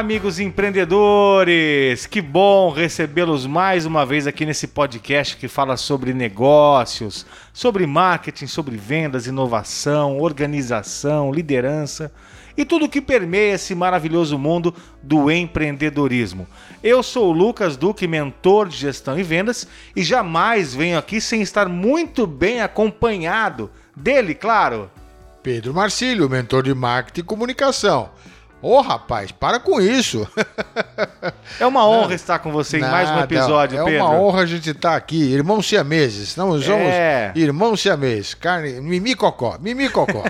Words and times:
Amigos 0.00 0.40
empreendedores! 0.40 2.06
Que 2.06 2.22
bom 2.22 2.70
recebê-los 2.70 3.46
mais 3.46 3.84
uma 3.84 4.06
vez 4.06 4.26
aqui 4.26 4.46
nesse 4.46 4.66
podcast 4.66 5.36
que 5.36 5.46
fala 5.46 5.76
sobre 5.76 6.14
negócios, 6.14 7.26
sobre 7.52 7.86
marketing, 7.86 8.46
sobre 8.46 8.78
vendas, 8.78 9.26
inovação, 9.26 10.18
organização, 10.18 11.30
liderança 11.30 12.10
e 12.56 12.64
tudo 12.64 12.88
que 12.88 13.02
permeia 13.02 13.56
esse 13.56 13.74
maravilhoso 13.74 14.38
mundo 14.38 14.74
do 15.02 15.30
empreendedorismo. 15.30 16.48
Eu 16.82 17.02
sou 17.02 17.28
o 17.28 17.32
Lucas 17.32 17.76
Duque, 17.76 18.08
mentor 18.08 18.68
de 18.68 18.78
gestão 18.78 19.18
e 19.18 19.22
vendas, 19.22 19.68
e 19.94 20.02
jamais 20.02 20.74
venho 20.74 20.98
aqui 20.98 21.20
sem 21.20 21.42
estar 21.42 21.68
muito 21.68 22.26
bem 22.26 22.62
acompanhado 22.62 23.70
dele, 23.94 24.34
claro. 24.34 24.90
Pedro 25.42 25.74
Marcílio, 25.74 26.28
mentor 26.28 26.62
de 26.62 26.74
marketing 26.74 27.20
e 27.20 27.24
comunicação. 27.24 28.08
Ô 28.62 28.76
oh, 28.76 28.80
rapaz, 28.82 29.32
para 29.32 29.58
com 29.58 29.80
isso. 29.80 30.28
É 31.58 31.66
uma 31.66 31.88
honra 31.88 32.08
não, 32.08 32.14
estar 32.14 32.38
com 32.40 32.52
você 32.52 32.76
em 32.76 32.82
mais 32.82 33.08
um 33.10 33.20
episódio, 33.20 33.78
é 33.78 33.84
Pedro. 33.84 33.98
É 33.98 34.02
uma 34.02 34.12
honra 34.12 34.42
a 34.42 34.46
gente 34.46 34.70
estar 34.70 34.96
aqui, 34.96 35.32
irmãos 35.32 35.66
siameses. 35.66 36.36
Não 36.36 36.60
somos 36.60 36.88
é. 36.88 37.32
irmãos 37.34 37.80
siameses. 37.80 38.34
Carne, 38.34 38.80
mimi 38.80 39.14
cocó, 39.14 39.56
mimi 39.60 39.88
cocó. 39.88 40.24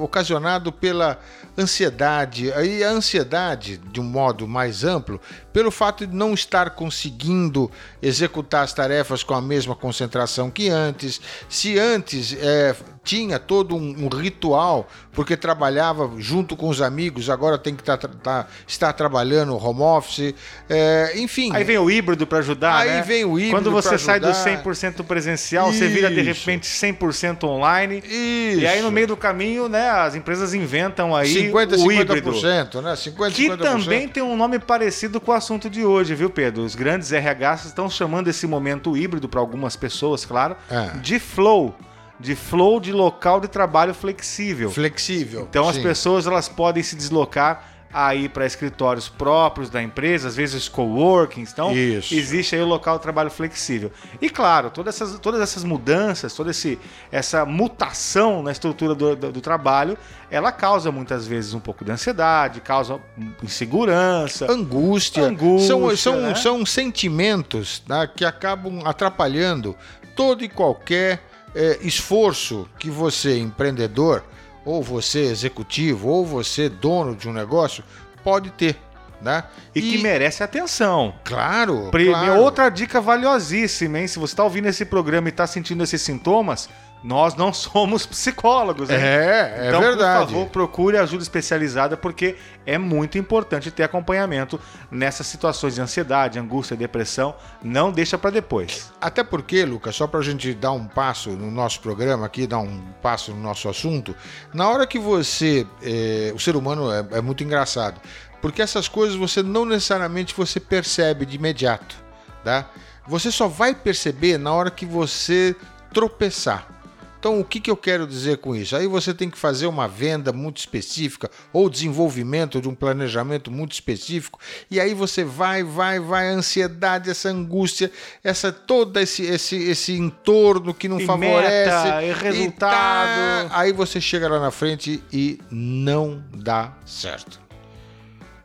ocasionado 0.00 0.72
pela 0.72 1.18
ansiedade. 1.56 2.52
Aí 2.52 2.84
a 2.84 2.90
ansiedade, 2.90 3.78
de 3.78 4.00
um 4.00 4.04
modo 4.04 4.46
mais 4.46 4.84
amplo, 4.84 5.20
pelo 5.52 5.70
fato 5.70 6.06
de 6.06 6.14
não 6.14 6.32
estar 6.32 6.70
conseguindo 6.70 7.70
executar 8.00 8.64
as 8.64 8.72
tarefas 8.72 9.22
com 9.22 9.34
a 9.34 9.42
mesma 9.42 9.74
concentração 9.74 10.50
que 10.50 10.68
antes. 10.68 11.20
Se 11.48 11.78
antes 11.78 12.36
é, 12.40 12.76
tinha 13.08 13.38
todo 13.38 13.74
um, 13.74 14.04
um, 14.04 14.08
ritual, 14.14 14.86
porque 15.12 15.34
trabalhava 15.34 16.10
junto 16.18 16.54
com 16.54 16.68
os 16.68 16.82
amigos, 16.82 17.30
agora 17.30 17.56
tem 17.56 17.74
que 17.74 17.82
tá, 17.82 17.96
tá, 17.96 18.46
estar 18.66 18.92
trabalhando 18.92 19.56
home 19.56 19.80
office, 19.80 20.34
é, 20.68 21.14
enfim. 21.16 21.50
Aí 21.54 21.64
vem 21.64 21.78
o 21.78 21.90
híbrido 21.90 22.26
para 22.26 22.40
ajudar, 22.40 22.80
Aí 22.80 22.90
né? 22.90 23.02
vem 23.02 23.24
o 23.24 23.38
híbrido 23.38 23.56
Quando 23.56 23.70
você 23.70 23.96
sai 23.96 24.20
do 24.20 24.28
100% 24.28 25.02
presencial, 25.04 25.70
Isso. 25.70 25.78
você 25.78 25.88
vira 25.88 26.10
de 26.10 26.20
repente 26.20 26.66
100% 26.66 27.44
online. 27.44 28.02
Isso. 28.04 28.60
E 28.60 28.66
aí 28.66 28.82
no 28.82 28.90
meio 28.90 29.06
do 29.06 29.16
caminho, 29.16 29.70
né, 29.70 29.88
as 29.88 30.14
empresas 30.14 30.52
inventam 30.52 31.16
aí 31.16 31.32
50, 31.32 31.76
o 31.76 31.78
50%, 31.78 32.02
híbrido. 32.02 32.82
né? 32.82 32.94
50, 32.94 33.34
que 33.34 33.48
50%. 33.48 33.56
também 33.56 34.06
tem 34.06 34.22
um 34.22 34.36
nome 34.36 34.58
parecido 34.58 35.18
com 35.18 35.30
o 35.30 35.34
assunto 35.34 35.70
de 35.70 35.82
hoje, 35.82 36.14
viu, 36.14 36.28
Pedro? 36.28 36.62
Os 36.62 36.74
grandes 36.74 37.10
RHs 37.10 37.64
estão 37.64 37.88
chamando 37.88 38.28
esse 38.28 38.46
momento 38.46 38.94
híbrido 38.94 39.30
para 39.30 39.40
algumas 39.40 39.76
pessoas, 39.76 40.26
claro, 40.26 40.54
é. 40.70 40.98
de 40.98 41.18
flow 41.18 41.74
de 42.18 42.34
flow 42.34 42.80
de 42.80 42.92
local 42.92 43.40
de 43.40 43.48
trabalho 43.48 43.94
flexível. 43.94 44.70
Flexível. 44.70 45.46
Então 45.48 45.64
sim. 45.64 45.70
as 45.70 45.78
pessoas 45.78 46.26
elas 46.26 46.48
podem 46.48 46.82
se 46.82 46.96
deslocar 46.96 47.78
aí 47.92 48.28
para 48.28 48.44
escritórios 48.44 49.08
próprios 49.08 49.70
da 49.70 49.82
empresa, 49.82 50.28
às 50.28 50.36
vezes 50.36 50.68
coworkings, 50.68 51.52
então 51.52 51.74
Isso. 51.74 52.14
existe 52.14 52.54
aí 52.54 52.60
o 52.60 52.66
local 52.66 52.98
de 52.98 53.02
trabalho 53.02 53.30
flexível. 53.30 53.90
E 54.20 54.28
claro, 54.28 54.70
todas 54.70 54.94
essas, 54.94 55.18
todas 55.18 55.40
essas 55.40 55.64
mudanças, 55.64 56.34
toda 56.34 56.50
esse, 56.50 56.78
essa 57.10 57.44
mutação 57.46 58.42
na 58.42 58.52
estrutura 58.52 58.94
do, 58.94 59.16
do, 59.16 59.32
do, 59.32 59.40
trabalho, 59.40 59.96
ela 60.30 60.52
causa 60.52 60.92
muitas 60.92 61.26
vezes 61.26 61.54
um 61.54 61.60
pouco 61.60 61.84
de 61.84 61.90
ansiedade, 61.90 62.60
causa 62.60 63.00
insegurança, 63.42 64.50
angústia, 64.50 65.24
angústia 65.24 65.68
são, 65.68 65.96
são, 65.96 66.20
né? 66.20 66.34
são 66.34 66.66
sentimentos 66.66 67.82
né, 67.88 68.08
que 68.14 68.24
acabam 68.24 68.82
atrapalhando 68.84 69.74
todo 70.14 70.44
e 70.44 70.48
qualquer 70.48 71.22
é, 71.54 71.78
esforço 71.82 72.68
que 72.78 72.90
você, 72.90 73.38
empreendedor, 73.38 74.24
ou 74.64 74.82
você 74.82 75.20
executivo, 75.20 76.08
ou 76.08 76.26
você 76.26 76.68
dono 76.68 77.14
de 77.16 77.28
um 77.28 77.32
negócio, 77.32 77.82
pode 78.22 78.50
ter. 78.50 78.76
Né? 79.20 79.42
E, 79.74 79.80
que 79.80 79.98
merece 79.98 80.44
atenção. 80.44 81.12
Claro, 81.24 81.88
Pri- 81.90 82.06
claro. 82.06 82.40
Outra 82.40 82.68
dica 82.68 83.00
valiosíssima, 83.00 83.98
hein? 83.98 84.06
Se 84.06 84.16
você 84.16 84.32
está 84.32 84.44
ouvindo 84.44 84.66
esse 84.66 84.84
programa 84.84 85.28
e 85.28 85.30
está 85.30 85.44
sentindo 85.44 85.82
esses 85.82 86.00
sintomas, 86.02 86.68
nós 87.02 87.34
não 87.34 87.52
somos 87.52 88.04
psicólogos, 88.06 88.90
hein? 88.90 88.96
É, 88.96 89.54
é 89.56 89.68
então, 89.68 89.80
verdade. 89.80 90.26
por 90.26 90.32
favor, 90.32 90.50
procure 90.50 90.98
ajuda 90.98 91.22
especializada, 91.22 91.96
porque 91.96 92.36
é 92.66 92.76
muito 92.76 93.16
importante 93.16 93.70
ter 93.70 93.84
acompanhamento 93.84 94.60
nessas 94.90 95.26
situações 95.26 95.74
de 95.76 95.80
ansiedade, 95.80 96.38
angústia, 96.38 96.76
depressão. 96.76 97.34
Não 97.62 97.92
deixa 97.92 98.18
para 98.18 98.30
depois. 98.30 98.92
Até 99.00 99.22
porque, 99.22 99.64
Lucas, 99.64 99.94
só 99.94 100.06
para 100.06 100.20
a 100.20 100.22
gente 100.22 100.52
dar 100.54 100.72
um 100.72 100.86
passo 100.86 101.30
no 101.30 101.50
nosso 101.50 101.80
programa 101.80 102.26
aqui, 102.26 102.46
dar 102.46 102.58
um 102.58 102.80
passo 103.00 103.32
no 103.32 103.40
nosso 103.40 103.68
assunto, 103.68 104.14
na 104.52 104.68
hora 104.68 104.86
que 104.86 104.98
você. 104.98 105.66
eh, 105.82 106.32
o 106.34 106.38
ser 106.38 106.56
humano 106.56 106.92
é, 106.92 107.06
é 107.12 107.20
muito 107.20 107.44
engraçado, 107.44 108.00
porque 108.40 108.60
essas 108.62 108.88
coisas 108.88 109.16
você 109.16 109.42
não 109.42 109.64
necessariamente 109.64 110.34
você 110.34 110.60
percebe 110.60 111.24
de 111.24 111.36
imediato, 111.36 111.96
tá? 112.44 112.68
Você 113.06 113.32
só 113.32 113.48
vai 113.48 113.74
perceber 113.74 114.36
na 114.38 114.52
hora 114.52 114.70
que 114.70 114.84
você 114.84 115.56
tropeçar. 115.92 116.77
Então, 117.18 117.40
o 117.40 117.44
que, 117.44 117.58
que 117.58 117.70
eu 117.70 117.76
quero 117.76 118.06
dizer 118.06 118.38
com 118.38 118.54
isso? 118.54 118.76
Aí 118.76 118.86
você 118.86 119.12
tem 119.12 119.28
que 119.28 119.36
fazer 119.36 119.66
uma 119.66 119.88
venda 119.88 120.32
muito 120.32 120.58
específica 120.58 121.28
ou 121.52 121.68
desenvolvimento 121.68 122.60
de 122.60 122.68
um 122.68 122.74
planejamento 122.74 123.50
muito 123.50 123.72
específico, 123.72 124.38
e 124.70 124.78
aí 124.78 124.94
você 124.94 125.24
vai, 125.24 125.64
vai, 125.64 125.98
vai, 125.98 126.28
a 126.28 126.32
ansiedade, 126.32 127.10
essa 127.10 127.28
angústia, 127.28 127.90
essa 128.22 128.52
todo 128.52 128.96
esse, 129.00 129.24
esse, 129.24 129.56
esse 129.56 129.92
entorno 129.94 130.72
que 130.72 130.88
não 130.88 131.00
E 131.00 131.06
favorece. 131.06 131.88
meta, 131.88 132.02
e 132.04 132.12
resultado. 132.12 133.48
tá. 133.48 133.58
Aí 133.58 133.72
você 133.72 134.00
chega 134.00 134.28
lá 134.28 134.38
na 134.38 134.52
frente 134.52 135.02
e 135.12 135.40
não 135.50 136.22
dá 136.32 136.72
certo. 136.86 137.40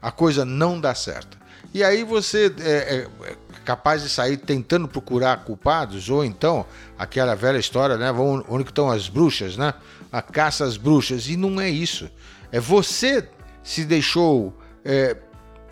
A 0.01 0.11
coisa 0.11 0.43
não 0.43 0.79
dá 0.81 0.95
certo. 0.95 1.37
E 1.73 1.83
aí 1.83 2.03
você 2.03 2.53
é, 2.59 3.07
é 3.21 3.35
capaz 3.63 4.03
de 4.03 4.09
sair 4.09 4.37
tentando 4.37 4.87
procurar 4.87 5.43
culpados, 5.43 6.09
ou 6.09 6.23
então 6.23 6.65
aquela 6.97 7.35
velha 7.35 7.57
história, 7.57 7.97
né? 7.97 8.11
Onde 8.11 8.67
estão 8.67 8.89
as 8.89 9.07
bruxas, 9.07 9.57
né? 9.57 9.73
A 10.11 10.21
caça 10.21 10.65
às 10.65 10.77
bruxas. 10.77 11.27
E 11.27 11.37
não 11.37 11.59
é 11.59 11.69
isso. 11.69 12.09
É 12.51 12.59
você 12.59 13.27
se 13.63 13.85
deixou 13.85 14.53
é, 14.83 15.17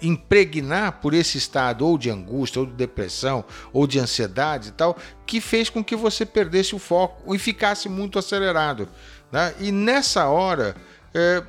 impregnar 0.02 0.94
por 0.94 1.14
esse 1.14 1.38
estado 1.38 1.86
ou 1.86 1.98
de 1.98 2.10
angústia, 2.10 2.62
ou 2.62 2.66
de 2.66 2.74
depressão, 2.74 3.46
ou 3.72 3.86
de 3.86 4.00
ansiedade 4.00 4.70
e 4.70 4.72
tal, 4.72 4.98
que 5.26 5.40
fez 5.40 5.70
com 5.70 5.84
que 5.84 5.96
você 5.96 6.26
perdesse 6.26 6.74
o 6.76 6.80
foco 6.80 7.36
e 7.36 7.38
ficasse 7.38 7.88
muito 7.88 8.18
acelerado. 8.18 8.88
Né? 9.32 9.54
E 9.60 9.72
nessa 9.72 10.28
hora, 10.28 10.76
é, 11.14 11.44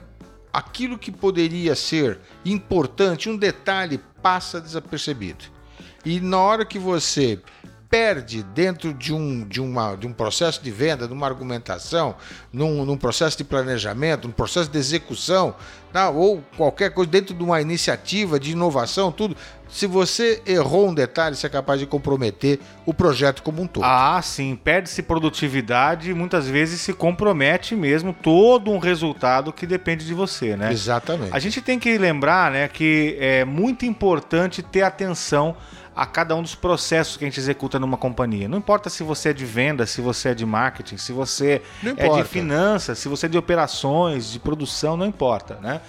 aquilo 0.53 0.99
que 0.99 1.11
poderia 1.11 1.75
ser 1.75 2.19
importante, 2.45 3.31
um 3.31 3.37
detalhe, 3.37 3.99
passa 4.23 4.61
desapercebido. 4.61 5.52
E 6.05 6.21
na 6.21 6.39
hora 6.39 6.65
que 6.65 6.79
você 6.79 7.41
perde 7.93 8.43
dentro 8.43 8.95
de 8.95 9.13
um, 9.13 9.47
de, 9.47 9.61
uma, 9.61 9.95
de 9.97 10.07
um 10.07 10.15
processo 10.15 10.63
de 10.63 10.71
venda, 10.71 11.07
de 11.07 11.13
uma 11.13 11.27
argumentação, 11.27 12.15
num, 12.51 12.87
num 12.87 12.97
processo 12.97 13.37
de 13.37 13.45
planejamento, 13.45 14.27
num 14.27 14.33
processo 14.33 14.71
de 14.71 14.79
execução, 14.79 15.55
tá? 15.93 16.09
ou 16.09 16.43
qualquer 16.57 16.91
coisa 16.93 17.11
dentro 17.11 17.35
de 17.35 17.43
uma 17.45 17.61
iniciativa 17.61 18.41
de 18.41 18.53
inovação, 18.53 19.13
tudo. 19.13 19.37
Se 19.69 19.87
você 19.87 20.41
errou 20.47 20.89
um 20.89 20.95
detalhe, 20.95 21.37
você 21.37 21.47
é 21.47 21.51
capaz 21.51 21.81
de 21.81 21.87
comprometer 21.87 22.61
o 22.87 22.95
projeto 22.95 23.43
como 23.43 23.61
um 23.61 23.67
todo. 23.67 23.85
Ah, 23.85 24.21
sim, 24.23 24.57
perde-se 24.57 25.03
produtividade 25.03 26.11
e 26.11 26.15
muitas 26.15 26.47
vezes 26.47 26.81
se 26.81 26.95
compromete 26.95 27.77
mesmo 27.77 28.15
todo 28.15 28.71
um 28.71 28.79
resultado 28.79 29.53
que 29.53 29.67
depende 29.67 30.07
de 30.07 30.15
você, 30.15 30.57
né? 30.57 30.73
Exatamente. 30.73 31.35
A 31.35 31.39
gente 31.39 31.61
tem 31.61 31.79
que 31.79 31.99
lembrar, 31.99 32.51
né, 32.53 32.69
que 32.69 33.19
é 33.21 33.45
muito 33.45 33.85
importante 33.85 34.63
ter 34.63 34.83
atenção 34.83 35.55
a 35.95 36.07
cada 36.07 36.35
um 36.35 36.43
dos 36.43 36.55
processos 36.55 37.17
que 37.17 37.25
a 37.25 37.29
gente 37.29 37.39
executa 37.39 37.79
numa 37.79 37.97
companhia. 37.97 38.49
Não 38.49 38.59
importa 38.59 38.89
se 38.89 39.03
você 39.03 39.31
é 39.31 39.33
de 39.33 39.45
venda, 39.45 39.87
se 39.87 40.01
você 40.01 40.31
é 40.31 40.35
de 40.35 40.47
marketing, 40.47 40.97
se 40.97 41.13
você 41.13 41.63
é 41.97 42.09
de 42.09 42.25
finanças, 42.25 42.99
se 42.99 43.09
você 43.09 43.27
é 43.27 43.29
de 43.29 43.39
operações, 43.39 44.31
de 44.31 44.39
produção, 44.39 44.97
não 44.97 45.07
importa, 45.07 45.59
né? 45.61 45.81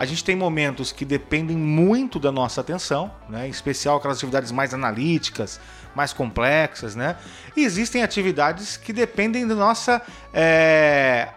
A 0.00 0.06
gente 0.06 0.24
tem 0.24 0.34
momentos 0.34 0.92
que 0.92 1.04
dependem 1.04 1.54
muito 1.54 2.18
da 2.18 2.32
nossa 2.32 2.62
atenção, 2.62 3.12
né? 3.28 3.46
em 3.46 3.50
especial 3.50 3.98
aquelas 3.98 4.16
atividades 4.16 4.50
mais 4.50 4.72
analíticas, 4.72 5.60
mais 5.94 6.10
complexas, 6.10 6.96
né? 6.96 7.16
E 7.54 7.64
existem 7.64 8.02
atividades 8.02 8.78
que 8.78 8.94
dependem 8.94 9.46
da 9.46 9.54
nossa 9.54 10.00
é, 10.32 11.28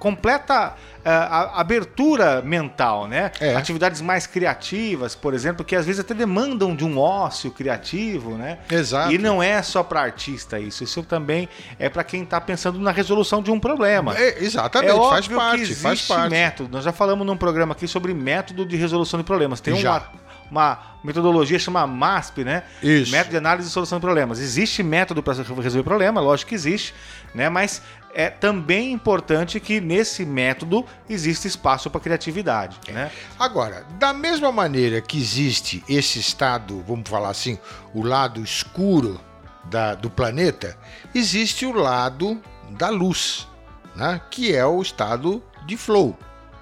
completa 0.00 0.74
a- 1.04 1.60
abertura 1.60 2.42
mental, 2.42 3.06
né? 3.06 3.30
É. 3.40 3.54
Atividades 3.54 4.00
mais 4.00 4.26
criativas, 4.26 5.14
por 5.14 5.32
exemplo, 5.32 5.64
que 5.64 5.76
às 5.76 5.86
vezes 5.86 6.00
até 6.00 6.12
demandam 6.12 6.74
de 6.74 6.84
um 6.84 6.98
ócio 6.98 7.50
criativo, 7.50 8.36
né? 8.36 8.58
Exato. 8.70 9.12
E 9.12 9.18
não 9.18 9.40
é 9.42 9.62
só 9.62 9.82
para 9.84 10.00
artista 10.00 10.58
isso, 10.58 10.82
isso 10.82 11.02
também 11.04 11.48
é 11.78 11.88
para 11.88 12.02
quem 12.02 12.22
está 12.22 12.40
pensando 12.40 12.78
na 12.80 12.90
resolução 12.90 13.40
de 13.42 13.50
um 13.50 13.60
problema. 13.60 14.16
É, 14.18 14.42
exatamente, 14.42 14.92
É 14.92 15.08
faz 15.08 15.28
parte, 15.28 15.56
que 15.56 15.62
existe 15.62 15.82
faz 15.82 16.02
parte. 16.06 16.30
método. 16.30 16.70
Nós 16.72 16.84
já 16.84 16.92
falamos 16.92 17.26
num 17.26 17.36
programa 17.36 17.72
aqui 17.72 17.86
sobre 17.86 18.12
método 18.12 18.66
de 18.66 18.76
resolução 18.76 19.18
de 19.20 19.24
problemas. 19.24 19.60
Tem 19.60 19.76
Já. 19.76 19.90
uma, 19.90 20.02
uma 20.50 20.78
metodologia 21.04 21.58
chama 21.58 21.86
MASP, 21.86 22.44
né? 22.44 22.62
Isso. 22.82 23.10
Método 23.12 23.30
de 23.30 23.36
análise 23.38 23.68
e 23.68 23.70
solução 23.70 23.98
de 23.98 24.02
problemas. 24.02 24.38
Existe 24.40 24.82
método 24.82 25.22
para 25.22 25.34
resolver 25.34 25.82
problema, 25.82 26.20
lógico 26.20 26.50
que 26.50 26.54
existe, 26.54 26.94
né? 27.34 27.48
Mas 27.48 27.80
é 28.14 28.28
também 28.30 28.92
importante 28.92 29.58
que 29.60 29.80
nesse 29.80 30.24
método 30.24 30.84
existe 31.08 31.46
espaço 31.48 31.88
para 31.90 32.00
criatividade, 32.00 32.78
né? 32.92 33.10
Agora, 33.38 33.84
da 33.98 34.12
mesma 34.12 34.50
maneira 34.52 35.00
que 35.00 35.18
existe 35.18 35.82
esse 35.88 36.18
estado, 36.18 36.82
vamos 36.86 37.08
falar 37.08 37.30
assim, 37.30 37.58
o 37.94 38.02
lado 38.02 38.42
escuro 38.42 39.20
da- 39.64 39.94
do 39.94 40.10
planeta, 40.10 40.76
existe 41.14 41.64
o 41.66 41.72
lado 41.72 42.40
da 42.70 42.88
luz, 42.88 43.46
né? 43.94 44.20
que 44.30 44.54
é 44.54 44.64
o 44.66 44.80
estado 44.82 45.42
de 45.66 45.76
flow. 45.76 46.16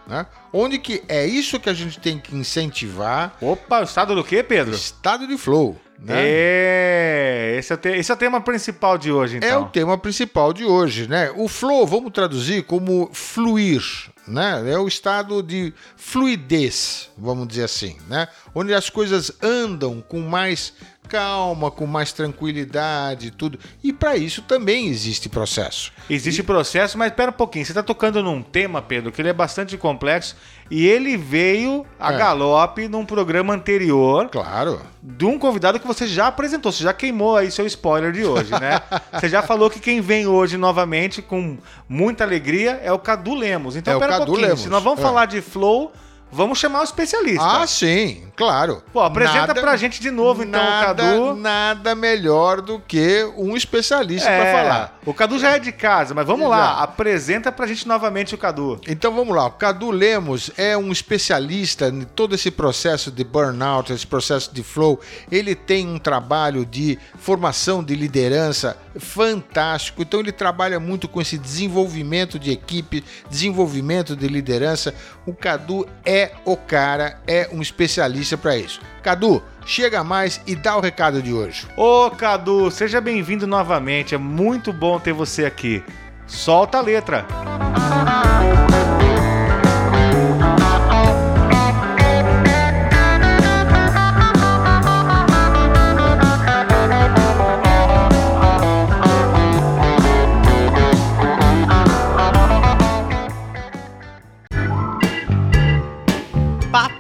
Né? 0.07 0.27
Onde 0.53 0.79
que 0.79 1.03
é 1.09 1.27
isso 1.27 1.61
que 1.61 1.69
a 1.69 1.75
gente 1.75 1.99
tem 2.01 2.19
que 2.19 2.35
incentivar, 2.35 3.37
Opa, 3.41 3.81
o 3.81 3.85
estado 3.85 4.15
do 4.15 4.25
quê, 4.25 4.43
Pedro? 4.43 4.75
estado 4.75 5.27
de 5.27 5.37
flow. 5.37 5.79
Né? 5.99 6.15
É, 6.17 7.57
esse 7.59 7.73
é, 7.73 7.75
o 7.75 7.79
te- 7.79 7.89
esse 7.89 8.11
é 8.11 8.15
o 8.15 8.17
tema 8.17 8.41
principal 8.41 8.97
de 8.97 9.11
hoje, 9.11 9.39
então. 9.39 9.49
É 9.49 9.59
o 9.59 9.65
tema 9.67 9.99
principal 9.99 10.53
de 10.53 10.65
hoje, 10.65 11.09
né? 11.09 11.33
O 11.37 11.49
flow, 11.49 11.85
vamos 11.87 12.13
traduzir 12.13 12.63
como 12.63 13.11
fluir, 13.13 13.83
né? 14.27 14.63
É 14.71 14.79
o 14.79 14.87
estado 14.87 15.43
de 15.43 15.75
fluidez, 15.97 17.11
vamos 17.17 17.49
dizer 17.49 17.65
assim, 17.65 17.97
né? 18.09 18.29
Onde 18.55 18.73
as 18.75 18.89
coisas 18.91 19.33
andam 19.43 20.01
com 20.07 20.21
mais 20.21 20.73
calma, 21.09 21.71
com 21.71 21.87
mais 21.87 22.13
tranquilidade, 22.13 23.29
e 23.29 23.31
tudo. 23.31 23.59
E 23.83 23.93
para 23.93 24.17
isso 24.17 24.43
também 24.43 24.89
existe 24.89 25.29
processo. 25.29 25.93
Existe 26.09 26.43
processo, 26.43 26.97
mas 26.99 27.11
espera 27.11 27.31
um 27.31 27.35
pouquinho. 27.35 27.65
Você 27.65 27.73
está 27.73 27.83
tocando 27.83 28.23
num 28.23 28.43
tema, 28.43 28.81
Pedro, 28.83 29.11
que 29.11 29.21
ele 29.21 29.29
é 29.29 29.33
bastante 29.33 29.77
complexo 29.77 30.37
e 30.71 30.87
ele 30.87 31.17
veio 31.17 31.87
a 31.99 32.13
É. 32.13 32.17
galope 32.19 32.89
num 32.89 33.05
programa 33.05 33.55
anterior 33.55 34.29
Claro. 34.29 34.81
de 35.03 35.25
um 35.25 35.39
convidado 35.39 35.81
que 35.81 35.87
você 35.87 36.07
já 36.07 36.27
apresentou. 36.27 36.71
Você 36.71 36.85
já 36.85 36.93
queimou 36.93 37.37
aí 37.37 37.51
seu 37.51 37.67
spoiler 37.67 38.13
de 38.13 38.25
hoje, 38.25 38.51
né? 38.53 38.81
você 39.13 39.29
já 39.29 39.43
falou 39.43 39.71
que 39.71 39.81
quem 39.81 40.01
vem 40.01 40.27
hoje 40.27 40.57
novamente 40.57 41.23
com 41.23 41.57
muita 41.89 42.25
alegria 42.25 42.81
é 42.83 42.93
o 42.93 42.99
Cadu 42.99 43.35
Lemos. 43.35 43.77
Então, 43.77 43.95
É 43.95 43.97
o 43.97 44.01
espera 44.01 44.23
um 44.23 44.27
pouquinho. 44.27 44.47
Lemos. 44.49 44.61
Se 44.63 44.69
nós 44.69 44.83
vamos 44.83 44.99
É. 45.01 45.03
falar 45.03 45.27
de 45.27 45.41
flow, 45.41 45.93
vamos 46.31 46.59
chamar 46.59 46.81
o 46.81 46.85
especialista. 46.85 47.43
Ah, 47.45 47.67
sim, 47.67 48.25
claro. 48.37 48.83
Pô, 48.93 49.01
apresenta 49.01 49.49
Nada- 49.49 49.61
pra 49.61 49.77
gente 49.77 50.01
de 50.01 50.11
novo, 50.11 50.43
então, 50.43 50.63
nada, 50.63 51.03
Cadu. 51.05 51.35
Nada 51.37 51.95
melhor 51.95 52.61
do 52.61 52.79
que 52.81 53.25
um 53.37 53.57
especialista 53.57 54.29
É, 54.29 54.41
para 54.53 54.63
falar. 54.63 54.99
O 55.07 55.15
Cadu 55.15 55.39
já 55.39 55.51
é 55.57 55.59
de 55.59 55.73
casa, 55.73 56.15
mas 56.15 56.27
vamos 56.27 56.43
Já. 56.49 56.49
lá. 56.49 56.83
Apresenta 56.83 57.51
pra 57.53 57.67
gente 57.67 57.87
novamente 57.89 58.35
o 58.35 58.39
Cadu. 58.39 58.81
Então 58.89 59.15
vamos 59.15 59.35
lá, 59.35 59.47
o 59.47 59.51
Cadu 59.53 59.91
Lemos 59.91 60.51
é 60.57 60.77
um 60.77 60.93
especialista 60.93 61.89
em 61.89 62.03
todo 62.03 62.35
esse 62.35 62.51
processo 62.51 63.11
de 63.11 63.25
burnout, 63.25 63.93
esse 63.93 64.07
processo 64.07 64.53
de 64.53 64.63
flow. 64.63 65.01
Ele 65.31 65.55
tem 65.55 65.87
um 65.89 65.99
trabalho 65.99 66.65
de 66.67 66.99
formação 67.19 67.83
de 67.83 67.95
liderança 67.95 68.77
fantástico, 68.99 70.03
então 70.03 70.21
ele 70.21 70.33
trabalha 70.33 70.79
muito 70.81 71.09
com 71.09 71.21
esse 71.21 71.37
desenvolvimento 71.37 72.39
de 72.39 72.51
equipe, 72.51 73.05
desenvolvimento 73.29 74.15
de 74.17 74.27
liderança. 74.29 74.95
O 75.27 75.35
Cadu 75.35 75.87
é 76.05 76.18
o 76.45 76.57
cara, 76.57 77.19
é 77.27 77.49
um 77.53 77.61
especialista 77.61 78.37
para 78.37 78.57
isso. 78.57 78.81
Cadu, 79.03 79.43
chega 79.65 80.03
mais 80.03 80.41
e 80.47 80.57
dá 80.57 80.77
o 80.77 80.81
recado 80.81 81.23
de 81.23 81.33
hoje. 81.33 81.67
Ô 81.77 82.11
Cadu, 82.11 82.71
seja 82.71 83.01
bem-vindo 83.01 83.47
novamente. 83.47 84.15
É 84.15 84.19
muito 84.19 84.73
bom 84.73 84.99
ter 84.99 85.13
você 85.13 85.45
aqui. 85.45 85.83
Solta 86.27 86.79
a 86.79 86.81
letra. 86.81 87.27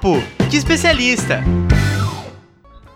Papo 0.08 0.48
de 0.48 0.56
especialista. 0.56 1.44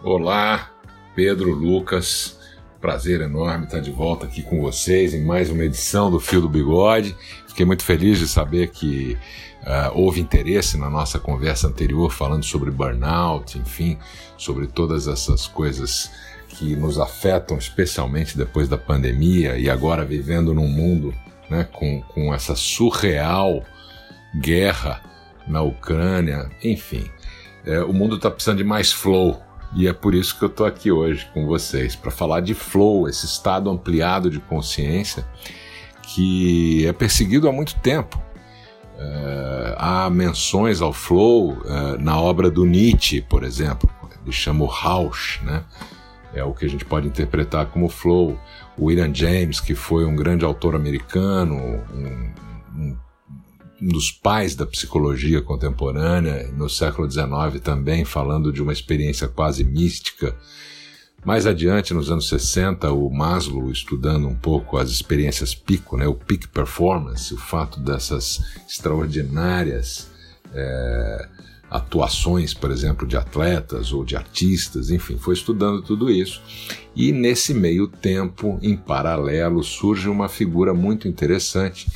Olá, 0.02 0.70
Pedro, 1.14 1.52
Lucas. 1.52 2.38
Prazer 2.80 3.20
enorme 3.20 3.66
estar 3.66 3.80
de 3.80 3.90
volta 3.90 4.24
aqui 4.24 4.42
com 4.42 4.62
vocês 4.62 5.12
em 5.12 5.22
mais 5.22 5.50
uma 5.50 5.62
edição 5.62 6.10
do 6.10 6.18
Fio 6.18 6.40
do 6.40 6.48
Bigode. 6.48 7.14
Fiquei 7.46 7.66
muito 7.66 7.84
feliz 7.84 8.18
de 8.18 8.26
saber 8.26 8.70
que 8.70 9.18
uh, 9.62 9.92
houve 9.94 10.20
interesse 10.20 10.78
na 10.78 10.88
nossa 10.88 11.18
conversa 11.18 11.68
anterior 11.68 12.10
falando 12.10 12.44
sobre 12.44 12.70
burnout, 12.70 13.58
enfim, 13.58 13.98
sobre 14.38 14.66
todas 14.66 15.06
essas 15.06 15.46
coisas 15.46 16.10
que 16.48 16.74
nos 16.74 16.98
afetam, 16.98 17.58
especialmente 17.58 18.38
depois 18.38 18.68
da 18.68 18.78
pandemia 18.78 19.58
e 19.58 19.68
agora 19.68 20.02
vivendo 20.02 20.54
num 20.54 20.68
mundo 20.68 21.14
né, 21.50 21.68
com, 21.70 22.00
com 22.00 22.32
essa 22.32 22.56
surreal 22.56 23.62
guerra 24.40 25.11
na 25.46 25.62
Ucrânia, 25.62 26.50
enfim. 26.62 27.04
É, 27.64 27.80
o 27.82 27.92
mundo 27.92 28.16
está 28.16 28.30
precisando 28.30 28.58
de 28.58 28.64
mais 28.64 28.92
flow, 28.92 29.40
e 29.74 29.86
é 29.88 29.92
por 29.92 30.14
isso 30.14 30.38
que 30.38 30.44
eu 30.44 30.48
estou 30.48 30.66
aqui 30.66 30.90
hoje 30.90 31.28
com 31.32 31.46
vocês, 31.46 31.96
para 31.96 32.10
falar 32.10 32.40
de 32.40 32.54
flow, 32.54 33.08
esse 33.08 33.24
estado 33.24 33.70
ampliado 33.70 34.30
de 34.30 34.38
consciência 34.38 35.26
que 36.02 36.86
é 36.86 36.92
perseguido 36.92 37.48
há 37.48 37.52
muito 37.52 37.74
tempo. 37.76 38.20
Uh, 38.94 39.74
há 39.78 40.10
menções 40.10 40.80
ao 40.82 40.92
flow 40.92 41.52
uh, 41.52 41.98
na 41.98 42.20
obra 42.20 42.50
do 42.50 42.66
Nietzsche, 42.66 43.22
por 43.22 43.42
exemplo. 43.42 43.88
Ele 44.22 44.32
chama 44.32 44.64
o 44.64 44.66
Rausch, 44.66 45.40
né? 45.42 45.64
É 46.34 46.44
o 46.44 46.52
que 46.52 46.64
a 46.64 46.68
gente 46.68 46.84
pode 46.84 47.08
interpretar 47.08 47.66
como 47.66 47.88
flow. 47.88 48.38
O 48.76 48.86
William 48.86 49.12
James, 49.12 49.60
que 49.60 49.74
foi 49.74 50.04
um 50.04 50.14
grande 50.14 50.44
autor 50.44 50.74
americano, 50.74 51.56
um, 51.92 52.32
um 52.76 52.96
um 53.82 53.88
dos 53.88 54.12
pais 54.12 54.54
da 54.54 54.64
psicologia 54.64 55.42
contemporânea, 55.42 56.48
no 56.56 56.70
século 56.70 57.10
XIX 57.10 57.60
também, 57.60 58.04
falando 58.04 58.52
de 58.52 58.62
uma 58.62 58.72
experiência 58.72 59.26
quase 59.26 59.64
mística. 59.64 60.36
Mais 61.24 61.46
adiante, 61.46 61.92
nos 61.92 62.08
anos 62.08 62.28
60, 62.28 62.92
o 62.92 63.10
Maslow, 63.10 63.70
estudando 63.72 64.28
um 64.28 64.36
pouco 64.36 64.76
as 64.78 64.90
experiências 64.90 65.52
pico, 65.52 65.96
né, 65.96 66.06
o 66.06 66.14
peak 66.14 66.48
performance, 66.48 67.34
o 67.34 67.36
fato 67.36 67.80
dessas 67.80 68.40
extraordinárias 68.68 70.08
é, 70.54 71.28
atuações, 71.68 72.54
por 72.54 72.70
exemplo, 72.70 73.06
de 73.06 73.16
atletas 73.16 73.92
ou 73.92 74.04
de 74.04 74.14
artistas, 74.14 74.90
enfim, 74.90 75.18
foi 75.18 75.34
estudando 75.34 75.82
tudo 75.82 76.08
isso. 76.08 76.40
E 76.94 77.10
nesse 77.10 77.52
meio 77.52 77.88
tempo, 77.88 78.58
em 78.62 78.76
paralelo, 78.76 79.64
surge 79.64 80.08
uma 80.08 80.28
figura 80.28 80.72
muito 80.72 81.08
interessante 81.08 81.88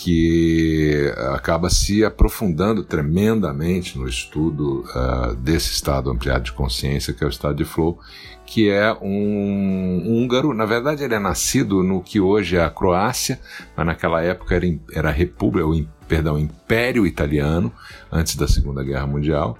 que 0.00 1.12
acaba 1.34 1.68
se 1.68 2.04
aprofundando 2.04 2.84
tremendamente 2.84 3.98
no 3.98 4.06
estudo 4.06 4.84
uh, 4.94 5.34
desse 5.34 5.72
estado 5.72 6.08
ampliado 6.08 6.44
de 6.44 6.52
consciência, 6.52 7.12
que 7.12 7.24
é 7.24 7.26
o 7.26 7.30
estado 7.30 7.56
de 7.56 7.64
flow, 7.64 7.98
que 8.46 8.70
é 8.70 8.96
um 9.02 10.04
húngaro. 10.06 10.54
Na 10.54 10.64
verdade, 10.66 11.02
ele 11.02 11.16
é 11.16 11.18
nascido 11.18 11.82
no 11.82 12.00
que 12.00 12.20
hoje 12.20 12.56
é 12.56 12.62
a 12.62 12.70
Croácia, 12.70 13.40
mas 13.76 13.86
naquela 13.86 14.22
época 14.22 14.54
era, 14.54 14.66
era 14.92 15.10
República, 15.10 15.66
o, 15.66 15.84
perdão, 16.06 16.38
Império 16.38 17.04
Italiano, 17.04 17.72
antes 18.10 18.36
da 18.36 18.46
Segunda 18.46 18.84
Guerra 18.84 19.06
Mundial. 19.08 19.58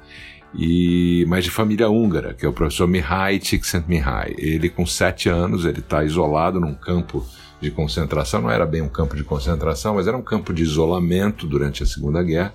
E, 0.55 1.27
mas 1.27 1.43
de 1.43 1.51
família 1.51 1.89
húngara, 1.89 2.33
que 2.33 2.47
é 2.47 2.49
o 2.49 2.53
professor 2.53 2.87
Mihai 2.87 3.41
Csikszentmihalyi. 3.41 4.37
Ele, 4.39 4.71
com 4.71 4.87
sete 4.87 5.29
anos, 5.29 5.65
ele 5.65 5.81
está 5.81 6.05
isolado 6.05 6.61
num 6.61 6.75
campo 6.75 7.27
de 7.61 7.71
concentração, 7.71 8.43
não 8.43 8.51
era 8.51 8.65
bem 8.65 8.83
um 8.83 8.89
campo 8.89 9.17
de 9.17 9.25
concentração, 9.25 9.95
mas 9.97 10.07
era 10.07 10.17
um 10.17 10.23
campo 10.23 10.53
de 10.53 10.63
isolamento 10.63 11.47
durante 11.47 11.83
a 11.83 11.87
Segunda 11.87 12.23
Guerra. 12.23 12.55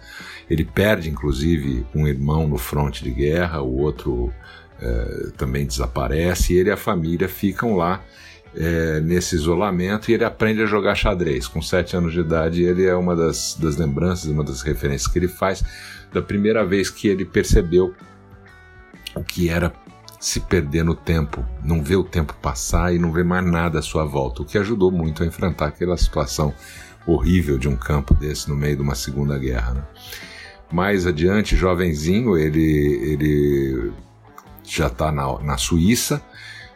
Ele 0.50 0.64
perde, 0.64 1.10
inclusive, 1.10 1.86
um 1.94 2.08
irmão 2.08 2.48
no 2.48 2.58
fronte 2.58 3.04
de 3.04 3.12
guerra, 3.12 3.62
o 3.62 3.82
outro 3.82 4.34
é, 4.80 5.32
também 5.38 5.66
desaparece, 5.66 6.54
e 6.54 6.58
ele 6.58 6.70
e 6.70 6.72
a 6.72 6.78
família 6.78 7.28
ficam 7.28 7.76
lá 7.76 8.02
é, 8.56 9.00
nesse 9.02 9.36
isolamento 9.36 10.10
e 10.10 10.14
ele 10.14 10.24
aprende 10.24 10.62
a 10.62 10.66
jogar 10.66 10.96
xadrez. 10.96 11.48
Com 11.48 11.62
sete 11.62 11.96
anos 11.96 12.14
de 12.14 12.20
idade, 12.20 12.64
ele 12.64 12.86
é 12.86 12.96
uma 12.96 13.16
das, 13.16 13.58
das 13.60 13.78
lembranças, 13.78 14.30
uma 14.30 14.44
das 14.44 14.62
referências 14.62 15.12
que 15.12 15.20
ele 15.20 15.28
faz 15.28 15.64
da 16.12 16.22
primeira 16.22 16.66
vez 16.66 16.90
que 16.90 17.08
ele 17.08 17.26
percebeu 17.26 17.94
o 19.16 19.24
que 19.24 19.50
era 19.50 19.70
se 20.24 20.40
perder 20.40 20.86
no 20.86 20.96
tempo, 20.96 21.46
não 21.62 21.84
ver 21.84 21.98
o 21.98 22.04
tempo 22.04 22.34
passar 22.42 22.96
e 22.96 22.98
não 22.98 23.12
ver 23.12 23.26
mais 23.26 23.46
nada 23.46 23.80
à 23.80 23.82
sua 23.82 24.06
volta, 24.06 24.42
o 24.42 24.46
que 24.46 24.58
ajudou 24.58 24.90
muito 24.90 25.22
a 25.22 25.26
enfrentar 25.26 25.66
aquela 25.66 25.98
situação 25.98 26.54
horrível 27.06 27.58
de 27.60 27.68
um 27.68 27.76
campo 27.76 28.14
desse 28.14 28.48
no 28.48 28.56
meio 28.56 28.78
de 28.78 28.82
uma 28.82 28.96
segunda 28.96 29.38
guerra. 29.38 29.74
Né? 29.74 29.84
Mais 30.72 31.06
adiante, 31.06 31.58
jovenzinho, 31.58 32.38
ele, 32.38 32.64
ele 33.04 33.92
já 34.64 34.88
está 34.88 35.12
na, 35.12 35.40
na 35.40 35.58
Suíça, 35.58 36.24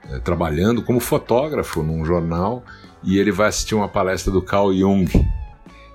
é, 0.09 0.19
trabalhando 0.19 0.83
como 0.83 0.99
fotógrafo 0.99 1.81
num 1.81 2.03
jornal, 2.03 2.65
e 3.01 3.17
ele 3.17 3.31
vai 3.31 3.47
assistir 3.47 3.75
uma 3.75 3.87
palestra 3.87 4.29
do 4.29 4.41
Carl 4.41 4.73
Jung, 4.73 5.09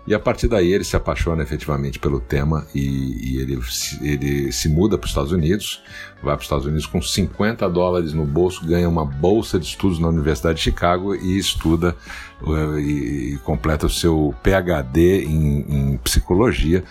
e 0.06 0.14
a 0.14 0.18
partir 0.18 0.49
daí 0.49 0.73
ele 0.73 0.82
se 0.82 0.97
apaixona 0.97 1.42
efetivamente 1.42 1.99
pelo 1.99 2.18
tema 2.18 2.66
e, 2.75 3.35
e 3.35 3.40
ele, 3.40 3.59
ele 4.00 4.52
se 4.52 4.68
muda 4.68 4.99
para 4.99 5.04
os 5.04 5.11
Estados 5.11 5.32
Unidos, 5.32 5.82
vai 6.23 6.35
para 6.35 6.40
os 6.40 6.44
Estados 6.44 6.66
Unidos 6.66 6.87
com 6.87 7.00
50 7.00 7.68
dólares 7.71 8.12
no 8.12 8.25
bolso, 8.25 8.66
ganha 8.66 8.88
uma 8.88 9.04
bolsa 9.04 9.59
de 9.61 9.66
estudos 9.66 9.99
na 9.99 10.09
Universidade 10.09 10.56
de 10.56 10.64
Chicago 10.64 11.14
e 11.14 11.38
estuda 11.38 11.97
uh, 12.42 12.78
e, 12.78 13.35
e, 13.35 13.38
completa 13.38 13.87
o 13.87 13.90
seu 13.90 14.35
PhD 14.42 15.25
em, 15.25 15.92
em 15.92 15.97
psicologia, 15.99 16.82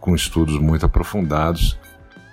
com 0.00 0.14
estudos 0.14 0.58
muito 0.58 0.84
aprofundados 0.84 1.78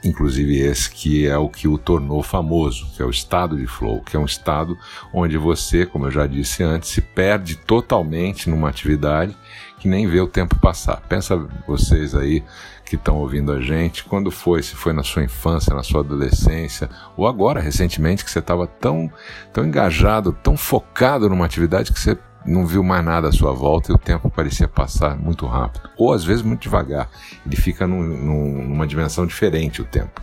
inclusive 0.03 0.59
esse 0.59 0.89
que 0.89 1.27
é 1.27 1.37
o 1.37 1.49
que 1.49 1.67
o 1.67 1.77
tornou 1.77 2.21
famoso, 2.21 2.87
que 2.95 3.01
é 3.01 3.05
o 3.05 3.09
estado 3.09 3.57
de 3.57 3.67
flow, 3.67 4.01
que 4.01 4.15
é 4.15 4.19
um 4.19 4.25
estado 4.25 4.77
onde 5.13 5.37
você, 5.37 5.85
como 5.85 6.05
eu 6.05 6.11
já 6.11 6.27
disse 6.27 6.63
antes, 6.63 6.89
se 6.89 7.01
perde 7.01 7.55
totalmente 7.55 8.49
numa 8.49 8.69
atividade 8.69 9.35
que 9.79 9.87
nem 9.87 10.07
vê 10.07 10.19
o 10.19 10.27
tempo 10.27 10.59
passar. 10.59 11.01
Pensa 11.07 11.37
vocês 11.67 12.15
aí 12.15 12.43
que 12.83 12.95
estão 12.95 13.17
ouvindo 13.17 13.51
a 13.51 13.61
gente, 13.61 14.03
quando 14.03 14.31
foi, 14.31 14.63
se 14.63 14.75
foi 14.75 14.93
na 14.93 15.03
sua 15.03 15.23
infância, 15.23 15.75
na 15.75 15.83
sua 15.83 15.99
adolescência, 15.99 16.89
ou 17.15 17.27
agora 17.27 17.59
recentemente 17.59 18.23
que 18.23 18.31
você 18.31 18.39
estava 18.39 18.65
tão, 18.65 19.11
tão 19.51 19.65
engajado, 19.65 20.31
tão 20.31 20.55
focado 20.55 21.29
numa 21.29 21.45
atividade 21.45 21.91
que 21.91 21.99
você 21.99 22.17
não 22.45 22.65
viu 22.65 22.83
mais 22.83 23.03
nada 23.03 23.27
à 23.27 23.31
sua 23.31 23.53
volta 23.53 23.91
e 23.91 23.95
o 23.95 23.97
tempo 23.97 24.29
parecia 24.29 24.67
passar 24.67 25.17
muito 25.17 25.45
rápido, 25.45 25.89
ou 25.97 26.13
às 26.13 26.23
vezes 26.23 26.41
muito 26.41 26.61
devagar. 26.61 27.09
Ele 27.45 27.55
fica 27.55 27.85
num, 27.85 28.01
num, 28.01 28.67
numa 28.69 28.87
dimensão 28.87 29.25
diferente 29.25 29.81
o 29.81 29.85
tempo. 29.85 30.21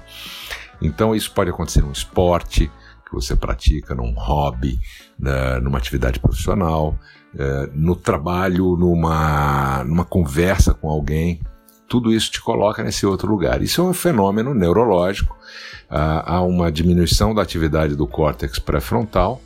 Então 0.80 1.14
isso 1.14 1.32
pode 1.32 1.50
acontecer 1.50 1.82
num 1.82 1.92
esporte 1.92 2.70
que 3.06 3.12
você 3.12 3.36
pratica, 3.36 3.94
num 3.94 4.12
hobby, 4.14 4.80
né, 5.18 5.60
numa 5.60 5.78
atividade 5.78 6.18
profissional, 6.18 6.98
é, 7.36 7.68
no 7.74 7.94
trabalho, 7.94 8.76
numa, 8.76 9.84
numa 9.84 10.04
conversa 10.04 10.72
com 10.72 10.88
alguém. 10.88 11.40
Tudo 11.86 12.12
isso 12.12 12.30
te 12.30 12.40
coloca 12.40 12.82
nesse 12.82 13.04
outro 13.06 13.28
lugar. 13.28 13.62
Isso 13.62 13.80
é 13.80 13.84
um 13.84 13.92
fenômeno 13.92 14.54
neurológico. 14.54 15.36
Ah, 15.88 16.36
há 16.36 16.42
uma 16.42 16.72
diminuição 16.72 17.34
da 17.34 17.42
atividade 17.42 17.94
do 17.94 18.06
córtex 18.06 18.58
pré-frontal 18.58 19.40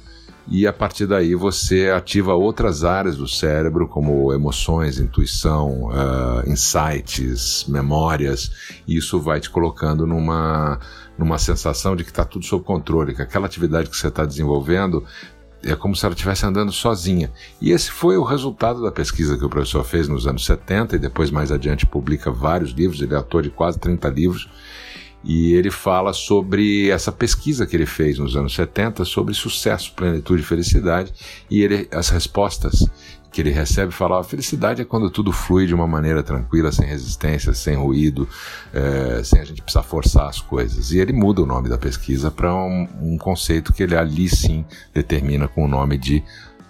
e 0.50 0.66
a 0.66 0.72
partir 0.72 1.06
daí 1.06 1.34
você 1.34 1.90
ativa 1.90 2.32
outras 2.34 2.82
áreas 2.82 3.16
do 3.16 3.28
cérebro, 3.28 3.86
como 3.86 4.32
emoções, 4.32 4.98
intuição, 4.98 5.88
uh, 5.88 6.48
insights, 6.48 7.66
memórias, 7.68 8.50
e 8.86 8.96
isso 8.96 9.20
vai 9.20 9.40
te 9.40 9.50
colocando 9.50 10.06
numa, 10.06 10.80
numa 11.18 11.38
sensação 11.38 11.94
de 11.94 12.02
que 12.02 12.10
está 12.10 12.24
tudo 12.24 12.46
sob 12.46 12.64
controle, 12.64 13.14
que 13.14 13.20
aquela 13.20 13.46
atividade 13.46 13.90
que 13.90 13.96
você 13.96 14.08
está 14.08 14.24
desenvolvendo 14.24 15.04
é 15.62 15.74
como 15.74 15.94
se 15.94 16.04
ela 16.06 16.14
estivesse 16.14 16.46
andando 16.46 16.72
sozinha. 16.72 17.30
E 17.60 17.72
esse 17.72 17.90
foi 17.90 18.16
o 18.16 18.24
resultado 18.24 18.80
da 18.80 18.92
pesquisa 18.92 19.36
que 19.36 19.44
o 19.44 19.50
professor 19.50 19.84
fez 19.84 20.08
nos 20.08 20.26
anos 20.26 20.46
70 20.46 20.96
e 20.96 20.98
depois 20.98 21.30
mais 21.30 21.52
adiante 21.52 21.84
publica 21.84 22.30
vários 22.30 22.70
livros, 22.70 23.02
ele 23.02 23.12
é 23.12 23.16
autor 23.16 23.42
de 23.42 23.50
quase 23.50 23.78
30 23.78 24.08
livros 24.08 24.48
e 25.24 25.52
ele 25.52 25.70
fala 25.70 26.12
sobre 26.12 26.90
essa 26.90 27.10
pesquisa 27.10 27.66
que 27.66 27.76
ele 27.76 27.86
fez 27.86 28.18
nos 28.18 28.36
anos 28.36 28.54
70 28.54 29.04
sobre 29.04 29.34
sucesso, 29.34 29.92
plenitude 29.94 30.42
e 30.42 30.44
felicidade, 30.44 31.12
e 31.50 31.62
ele, 31.62 31.88
as 31.92 32.08
respostas 32.08 32.86
que 33.30 33.40
ele 33.40 33.50
recebe 33.50 33.92
falam: 33.92 34.18
a 34.18 34.24
felicidade 34.24 34.82
é 34.82 34.84
quando 34.84 35.10
tudo 35.10 35.32
flui 35.32 35.66
de 35.66 35.74
uma 35.74 35.86
maneira 35.86 36.22
tranquila, 36.22 36.72
sem 36.72 36.86
resistência, 36.86 37.52
sem 37.52 37.76
ruído, 37.76 38.28
é, 38.72 39.22
sem 39.22 39.40
a 39.40 39.44
gente 39.44 39.62
precisar 39.62 39.82
forçar 39.82 40.28
as 40.28 40.40
coisas. 40.40 40.92
E 40.92 40.98
ele 40.98 41.12
muda 41.12 41.42
o 41.42 41.46
nome 41.46 41.68
da 41.68 41.78
pesquisa 41.78 42.30
para 42.30 42.54
um, 42.54 42.88
um 43.00 43.18
conceito 43.18 43.72
que 43.72 43.82
ele 43.82 43.96
ali 43.96 44.28
sim 44.28 44.64
determina 44.94 45.46
com 45.46 45.64
o 45.64 45.68
nome 45.68 45.98
de 45.98 46.22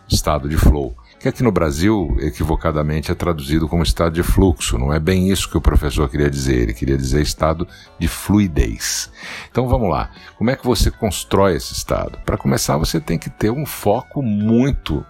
estado 0.08 0.48
de 0.48 0.56
flow 0.56 0.96
que 1.18 1.28
aqui 1.28 1.42
no 1.42 1.50
Brasil, 1.50 2.16
equivocadamente, 2.20 3.10
é 3.10 3.14
traduzido 3.14 3.68
como 3.68 3.82
estado 3.82 4.14
de 4.14 4.22
fluxo. 4.22 4.78
Não 4.78 4.92
é 4.92 5.00
bem 5.00 5.30
isso 5.30 5.50
que 5.50 5.56
o 5.56 5.60
professor 5.60 6.08
queria 6.08 6.30
dizer, 6.30 6.56
ele 6.56 6.74
queria 6.74 6.96
dizer 6.96 7.22
estado 7.22 7.66
de 7.98 8.06
fluidez. 8.06 9.10
Então 9.50 9.68
vamos 9.68 9.90
lá, 9.90 10.10
como 10.36 10.50
é 10.50 10.56
que 10.56 10.64
você 10.64 10.90
constrói 10.90 11.56
esse 11.56 11.72
estado? 11.72 12.18
Para 12.24 12.36
começar, 12.36 12.76
você 12.76 13.00
tem 13.00 13.18
que 13.18 13.30
ter 13.30 13.50
um 13.50 13.66
foco 13.66 14.22
muito 14.22 15.04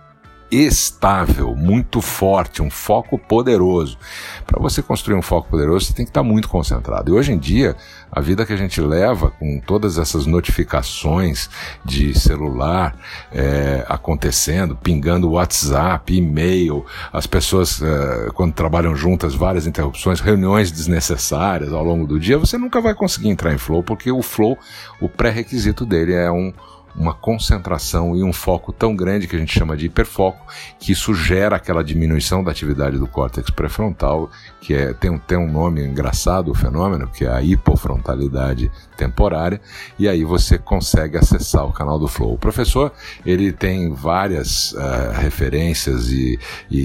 estável, 0.51 1.55
muito 1.55 2.01
forte, 2.01 2.63
um 2.63 2.71
foco 2.71 3.19
poderoso. 3.19 3.99
Para 4.47 4.61
você 4.61 4.83
construir 4.83 5.17
um 5.17 5.23
foco 5.23 5.49
poderoso, 5.49 5.87
você 5.87 5.93
tem 5.93 6.05
que 6.05 6.11
estar 6.11 6.23
muito 6.23 6.49
concentrado. 6.49 7.11
E 7.11 7.15
hoje 7.15 7.33
em 7.33 7.39
dia, 7.39 7.77
a 8.11 8.21
vida 8.21 8.47
que 8.47 8.53
a 8.53 8.57
gente 8.57 8.81
leva 8.81 9.31
com 9.31 9.61
todas 9.61 9.99
essas 9.99 10.27
notificações 10.27 11.51
de 11.85 12.19
celular 12.19 12.97
é, 13.33 13.85
acontecendo, 13.89 14.77
pingando 14.77 15.31
WhatsApp, 15.31 16.15
e-mail, 16.15 16.85
as 17.13 17.27
pessoas, 17.27 17.83
é, 17.83 18.31
quando 18.35 18.53
trabalham 18.53 18.97
juntas, 18.97 19.35
várias 19.35 19.67
interrupções, 19.67 20.21
reuniões 20.21 20.73
desnecessárias 20.73 21.73
ao 21.73 21.85
longo 21.85 22.07
do 22.07 22.19
dia, 22.19 22.39
você 22.39 22.57
nunca 22.57 22.81
vai 22.81 22.95
conseguir 22.95 23.29
entrar 23.29 23.53
em 23.53 23.59
flow, 23.59 23.83
porque 23.83 24.11
o 24.11 24.23
flow, 24.23 24.59
o 25.01 25.09
pré-requisito 25.09 25.85
dele 25.85 26.15
é 26.15 26.31
um 26.31 26.53
uma 26.95 27.15
concentração 27.15 28.17
e 28.17 28.23
um 28.23 28.33
foco 28.33 28.73
tão 28.73 28.95
grande 28.95 29.27
que 29.27 29.37
a 29.37 29.39
gente 29.39 29.57
chama 29.57 29.77
de 29.77 29.87
hiperfoco, 29.87 30.47
que 30.79 30.93
isso 30.93 31.15
gera 31.15 31.57
aquela 31.57 31.85
diminuição 31.85 32.43
da 32.43 32.51
atividade 32.51 32.99
do 32.99 33.07
córtex 33.07 33.51
pré-frontal, 33.51 34.31
que 34.61 34.75
é, 34.75 34.93
tem, 34.93 35.11
um, 35.11 35.19
tem 35.19 35.39
um 35.39 35.51
nome 35.51 35.85
engraçado, 35.85 36.51
o 36.51 36.55
fenômeno, 36.55 37.09
que 37.09 37.25
é 37.25 37.29
a 37.31 37.43
hipofrontalidade 37.43 38.71
temporária, 38.97 39.61
e 39.99 40.09
aí 40.09 40.25
você 40.25 40.59
consegue 40.59 41.17
acessar 41.17 41.65
o 41.65 41.73
canal 41.73 41.99
do 41.99 42.09
Flow. 42.09 42.35
O 42.35 42.39
professor, 42.39 42.93
ele 43.25 43.53
tem 43.53 43.93
várias 43.93 44.73
uh, 44.73 45.13
referências 45.15 46.11
e, 46.11 46.39
e, 46.71 46.81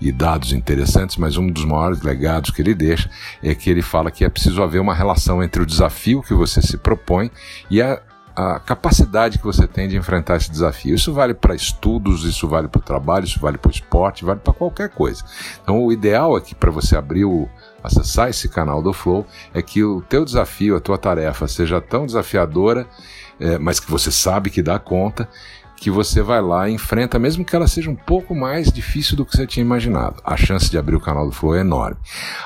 e, 0.00 0.08
e 0.08 0.12
dados 0.12 0.52
interessantes, 0.52 1.16
mas 1.16 1.36
um 1.36 1.48
dos 1.48 1.64
maiores 1.64 2.02
legados 2.02 2.50
que 2.50 2.62
ele 2.62 2.74
deixa 2.74 3.10
é 3.42 3.54
que 3.54 3.68
ele 3.68 3.82
fala 3.82 4.10
que 4.10 4.24
é 4.24 4.28
preciso 4.28 4.62
haver 4.62 4.80
uma 4.80 4.94
relação 4.94 5.42
entre 5.42 5.62
o 5.62 5.66
desafio 5.66 6.22
que 6.22 6.34
você 6.34 6.62
se 6.62 6.76
propõe 6.76 7.30
e 7.70 7.82
a 7.82 8.00
a 8.36 8.60
capacidade 8.60 9.38
que 9.38 9.44
você 9.44 9.66
tem 9.66 9.88
de 9.88 9.96
enfrentar 9.96 10.36
esse 10.36 10.50
desafio. 10.50 10.94
Isso 10.94 11.12
vale 11.12 11.32
para 11.32 11.54
estudos, 11.54 12.22
isso 12.24 12.46
vale 12.46 12.68
para 12.68 12.78
o 12.78 12.82
trabalho, 12.82 13.24
isso 13.24 13.40
vale 13.40 13.56
para 13.56 13.70
o 13.70 13.72
esporte, 13.72 14.26
vale 14.26 14.40
para 14.40 14.52
qualquer 14.52 14.90
coisa. 14.90 15.24
Então, 15.62 15.82
o 15.82 15.90
ideal 15.90 16.38
que 16.38 16.54
para 16.54 16.70
você 16.70 16.96
abrir 16.96 17.24
o 17.24 17.48
acessar 17.82 18.28
esse 18.28 18.48
canal 18.48 18.82
do 18.82 18.92
Flow 18.92 19.24
é 19.54 19.62
que 19.62 19.82
o 19.82 20.02
teu 20.02 20.24
desafio, 20.24 20.76
a 20.76 20.80
tua 20.80 20.98
tarefa 20.98 21.48
seja 21.48 21.80
tão 21.80 22.04
desafiadora, 22.04 22.86
é, 23.40 23.58
mas 23.58 23.80
que 23.80 23.90
você 23.90 24.10
sabe 24.10 24.50
que 24.50 24.62
dá 24.62 24.78
conta 24.78 25.28
que 25.76 25.90
você 25.90 26.22
vai 26.22 26.40
lá 26.40 26.68
e 26.68 26.72
enfrenta, 26.72 27.18
mesmo 27.18 27.44
que 27.44 27.54
ela 27.54 27.68
seja 27.68 27.90
um 27.90 27.94
pouco 27.94 28.34
mais 28.34 28.72
difícil 28.72 29.16
do 29.16 29.24
que 29.24 29.36
você 29.36 29.46
tinha 29.46 29.64
imaginado. 29.64 30.22
A 30.24 30.36
chance 30.36 30.70
de 30.70 30.78
abrir 30.78 30.96
o 30.96 31.00
canal 31.00 31.26
do 31.26 31.32
Flow 31.32 31.54
é 31.54 31.60
enorme. 31.60 31.98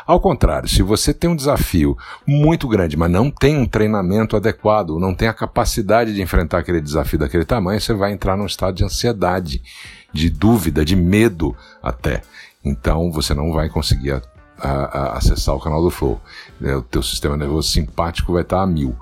Ao 0.07 0.21
contrário, 0.21 0.69
se 0.69 0.83
você 0.83 1.15
tem 1.15 1.31
um 1.31 1.37
desafio 1.37 1.97
muito 2.27 2.67
grande, 2.69 2.97
mas 2.97 3.11
não 3.11 3.31
tem 3.31 3.57
um 3.57 3.67
treinamento 3.67 4.37
adequado, 4.37 4.99
não 4.99 5.15
tem 5.15 5.29
a 5.29 5.35
capacidade 5.35 6.13
de 6.13 6.21
enfrentar 6.21 6.59
aquele 6.59 6.81
desafio 6.81 7.19
daquele 7.19 7.45
tamanho, 7.45 7.81
você 7.81 7.95
vai 7.95 8.13
entrar 8.13 8.37
num 8.37 8.47
estado 8.47 8.75
de 8.75 8.85
ansiedade, 8.85 9.63
de 10.13 10.29
dúvida, 10.29 10.85
de 10.85 10.97
medo 10.97 11.57
até. 11.83 12.23
Então 12.65 13.11
você 13.11 13.33
não 13.33 13.53
vai 13.53 13.69
conseguir 13.69 14.21
a, 14.61 14.69
a, 14.69 15.19
acessar 15.19 15.55
o 15.55 15.61
canal 15.61 15.83
do 15.83 15.91
Flow. 15.91 16.21
É, 16.63 16.77
o 16.77 16.83
teu 16.83 17.03
sistema 17.03 17.37
nervoso 17.37 17.71
simpático 17.71 18.33
vai 18.33 18.43
estar 18.43 18.63
a 18.63 18.67
mil. 18.67 18.97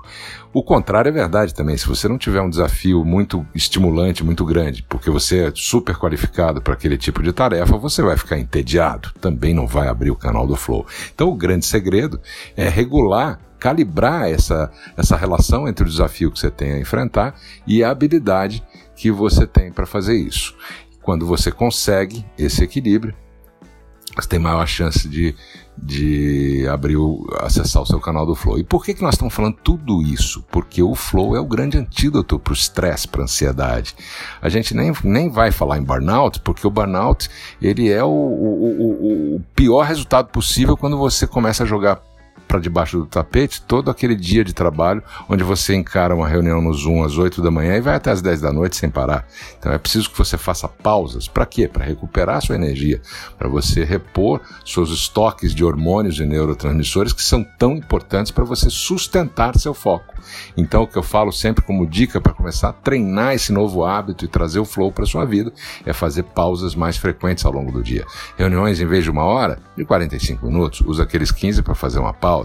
O 0.51 0.63
contrário 0.63 1.09
é 1.09 1.11
verdade 1.11 1.53
também. 1.53 1.77
Se 1.77 1.87
você 1.87 2.07
não 2.07 2.17
tiver 2.17 2.41
um 2.41 2.49
desafio 2.49 3.05
muito 3.05 3.45
estimulante, 3.53 4.23
muito 4.23 4.43
grande, 4.43 4.83
porque 4.89 5.09
você 5.09 5.47
é 5.47 5.51
super 5.53 5.95
qualificado 5.95 6.61
para 6.61 6.73
aquele 6.73 6.97
tipo 6.97 7.21
de 7.21 7.31
tarefa, 7.31 7.77
você 7.77 8.01
vai 8.01 8.17
ficar 8.17 8.39
entediado. 8.39 9.11
Também 9.21 9.53
não 9.53 9.67
vai 9.67 9.87
abrir 9.87 10.09
o 10.09 10.15
canal 10.15 10.47
do 10.47 10.55
Flow. 10.55 10.87
Então, 11.13 11.29
o 11.29 11.35
grande 11.35 11.65
segredo 11.65 12.19
é 12.57 12.67
regular 12.67 13.39
calibrar 13.59 14.29
essa, 14.29 14.71
essa 14.95 15.17
relação 15.17 15.67
entre 15.67 15.83
o 15.83 15.89
desafio 15.89 16.31
que 16.31 16.39
você 16.39 16.49
tem 16.49 16.71
a 16.71 16.79
enfrentar 16.79 17.35
e 17.67 17.83
a 17.83 17.91
habilidade 17.91 18.63
que 18.95 19.11
você 19.11 19.45
tem 19.45 19.71
para 19.71 19.85
fazer 19.85 20.15
isso. 20.15 20.55
Quando 21.01 21.25
você 21.25 21.51
consegue 21.51 22.25
esse 22.37 22.63
equilíbrio, 22.63 23.13
você 24.15 24.27
tem 24.27 24.39
maior 24.39 24.65
chance 24.67 25.07
de, 25.07 25.35
de 25.77 26.67
abrir 26.67 26.97
o, 26.97 27.27
acessar 27.39 27.81
o 27.81 27.85
seu 27.85 27.99
canal 27.99 28.25
do 28.25 28.35
Flow. 28.35 28.57
E 28.57 28.63
por 28.63 28.83
que, 28.83 28.93
que 28.93 29.01
nós 29.01 29.15
estamos 29.15 29.33
falando 29.33 29.57
tudo 29.63 30.01
isso? 30.01 30.43
Porque 30.51 30.81
o 30.81 30.95
Flow 30.95 31.35
é 31.35 31.39
o 31.39 31.45
grande 31.45 31.77
antídoto 31.77 32.39
para 32.39 32.51
o 32.51 32.55
estresse, 32.55 33.07
para 33.07 33.21
a 33.21 33.23
ansiedade. 33.23 33.95
A 34.41 34.49
gente 34.49 34.75
nem, 34.75 34.91
nem 35.03 35.29
vai 35.29 35.51
falar 35.51 35.77
em 35.77 35.83
burnout, 35.83 36.39
porque 36.41 36.65
o 36.65 36.71
burnout 36.71 37.29
ele 37.61 37.89
é 37.89 38.03
o, 38.03 38.07
o, 38.07 38.81
o, 38.81 39.35
o 39.35 39.41
pior 39.55 39.83
resultado 39.85 40.29
possível 40.29 40.75
quando 40.75 40.97
você 40.97 41.25
começa 41.27 41.63
a 41.63 41.67
jogar 41.67 42.01
para 42.49 42.59
debaixo 42.59 42.97
do 42.97 43.05
tapete 43.05 43.61
todo 43.61 43.91
aquele 43.91 44.15
dia 44.15 44.43
de 44.43 44.53
trabalho 44.53 45.03
onde 45.29 45.43
você 45.43 45.75
encara 45.75 46.15
uma 46.15 46.27
reunião 46.27 46.59
no 46.59 46.73
Zoom 46.73 47.03
às 47.03 47.15
8 47.15 47.43
da 47.43 47.51
manhã 47.51 47.77
e 47.77 47.81
vai 47.81 47.95
até 47.95 48.09
às 48.09 48.23
10 48.23 48.41
da 48.41 48.51
noite 48.51 48.75
sem 48.75 48.89
parar. 48.89 49.27
Então 49.59 49.71
é 49.71 49.77
preciso 49.77 50.09
que 50.09 50.17
você 50.17 50.35
faça 50.35 50.67
pausas. 50.67 51.27
Para 51.27 51.45
quê? 51.45 51.67
Para 51.67 51.85
recuperar 51.85 52.41
sua 52.41 52.55
energia, 52.55 52.99
para 53.37 53.47
você 53.47 53.83
repor 53.83 54.41
seus 54.65 54.89
estoques 54.89 55.53
de 55.53 55.63
hormônios 55.63 56.19
e 56.19 56.25
neurotransmissores 56.25 57.13
que 57.13 57.21
são 57.21 57.45
tão 57.59 57.73
importantes 57.73 58.31
para 58.31 58.43
você 58.43 58.67
sustentar 58.69 59.55
seu 59.57 59.73
foco. 59.73 60.15
Então, 60.57 60.83
o 60.83 60.87
que 60.87 60.97
eu 60.97 61.03
falo 61.03 61.31
sempre 61.31 61.63
como 61.63 61.87
dica 61.87 62.19
para 62.19 62.33
começar 62.33 62.69
a 62.69 62.73
treinar 62.73 63.33
esse 63.33 63.51
novo 63.51 63.83
hábito 63.83 64.25
e 64.25 64.27
trazer 64.27 64.59
o 64.59 64.65
flow 64.65 64.91
para 64.91 65.05
sua 65.05 65.25
vida 65.25 65.51
é 65.85 65.93
fazer 65.93 66.23
pausas 66.23 66.75
mais 66.75 66.97
frequentes 66.97 67.45
ao 67.45 67.51
longo 67.51 67.71
do 67.71 67.83
dia. 67.83 68.05
Reuniões, 68.37 68.79
em 68.79 68.85
vez 68.85 69.03
de 69.03 69.11
uma 69.11 69.23
hora, 69.23 69.59
de 69.77 69.85
45 69.85 70.45
minutos, 70.45 70.81
usa 70.81 71.03
aqueles 71.03 71.31
15 71.31 71.61
para 71.61 71.75
fazer 71.75 71.99
uma 71.99 72.13
pausa, 72.13 72.38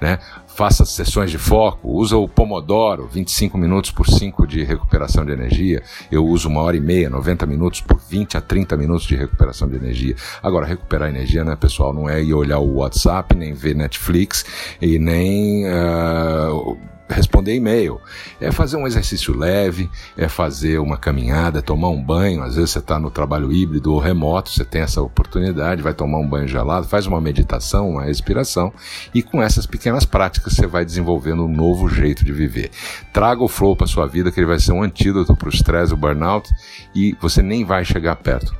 né? 0.00 0.18
Faça 0.54 0.84
sessões 0.84 1.30
de 1.30 1.38
foco, 1.38 1.88
usa 1.88 2.16
o 2.16 2.28
Pomodoro, 2.28 3.08
25 3.10 3.56
minutos 3.56 3.90
por 3.90 4.06
5 4.06 4.46
de 4.46 4.62
recuperação 4.62 5.24
de 5.24 5.32
energia. 5.32 5.82
Eu 6.10 6.26
uso 6.26 6.48
uma 6.48 6.60
hora 6.60 6.76
e 6.76 6.80
meia, 6.80 7.08
90 7.08 7.46
minutos 7.46 7.80
por 7.80 7.98
20 7.98 8.36
a 8.36 8.40
30 8.40 8.76
minutos 8.76 9.06
de 9.06 9.16
recuperação 9.16 9.66
de 9.66 9.76
energia. 9.76 10.14
Agora, 10.42 10.66
recuperar 10.66 11.08
energia, 11.08 11.42
né, 11.42 11.56
pessoal, 11.56 11.94
não 11.94 12.06
é 12.06 12.22
ir 12.22 12.34
olhar 12.34 12.58
o 12.58 12.76
WhatsApp, 12.76 13.34
nem 13.34 13.54
ver 13.54 13.74
Netflix 13.74 14.44
e 14.80 14.98
nem 14.98 15.64
uh, 15.66 16.78
responder 17.12 17.54
e-mail. 17.54 18.00
É 18.40 18.50
fazer 18.50 18.76
um 18.76 18.86
exercício 18.86 19.36
leve, 19.36 19.88
é 20.16 20.28
fazer 20.28 20.78
uma 20.78 20.96
caminhada, 20.96 21.60
é 21.60 21.62
tomar 21.62 21.88
um 21.88 22.02
banho. 22.02 22.42
Às 22.42 22.56
vezes 22.56 22.70
você 22.70 22.78
está 22.78 22.98
no 22.98 23.10
trabalho 23.10 23.52
híbrido 23.52 23.92
ou 23.92 24.00
remoto, 24.00 24.50
você 24.50 24.64
tem 24.64 24.82
essa 24.82 25.00
oportunidade, 25.00 25.82
vai 25.82 25.94
tomar 25.94 26.18
um 26.18 26.28
banho 26.28 26.48
gelado, 26.48 26.88
faz 26.88 27.06
uma 27.06 27.20
meditação, 27.20 27.90
uma 27.90 28.04
respiração 28.04 28.72
e 29.14 29.22
com 29.22 29.42
essas 29.42 29.66
pequenas 29.66 30.04
práticas 30.04 30.41
você 30.50 30.66
vai 30.66 30.84
desenvolvendo 30.84 31.44
um 31.44 31.48
novo 31.48 31.88
jeito 31.88 32.24
de 32.24 32.32
viver. 32.32 32.70
Traga 33.12 33.42
o 33.42 33.48
flow 33.48 33.76
para 33.76 33.86
sua 33.86 34.06
vida, 34.06 34.30
que 34.30 34.40
ele 34.40 34.46
vai 34.46 34.58
ser 34.58 34.72
um 34.72 34.82
antídoto 34.82 35.36
para 35.36 35.48
o 35.48 35.52
estresse, 35.52 35.92
o 35.92 35.96
burnout 35.96 36.48
e 36.94 37.16
você 37.20 37.42
nem 37.42 37.64
vai 37.64 37.84
chegar 37.84 38.16
perto 38.16 38.54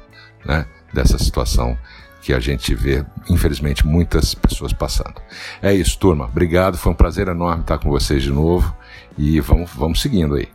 né, 0.45 0.66
dessa 0.92 1.18
situação 1.18 1.77
que 2.23 2.33
a 2.33 2.38
gente 2.38 2.73
vê, 2.75 3.05
infelizmente, 3.29 3.87
muitas 3.87 4.35
pessoas 4.35 4.73
passando. 4.73 5.21
É 5.61 5.75
isso, 5.75 5.99
turma. 5.99 6.27
Obrigado, 6.27 6.79
foi 6.79 6.92
um 6.92 6.95
prazer 6.95 7.27
enorme 7.27 7.62
estar 7.62 7.79
com 7.79 7.90
vocês 7.90 8.23
de 8.23 8.31
novo 8.31 8.75
e 9.18 9.40
vamos, 9.40 9.71
vamos 9.75 10.01
seguindo 10.01 10.37
aí. 10.37 10.49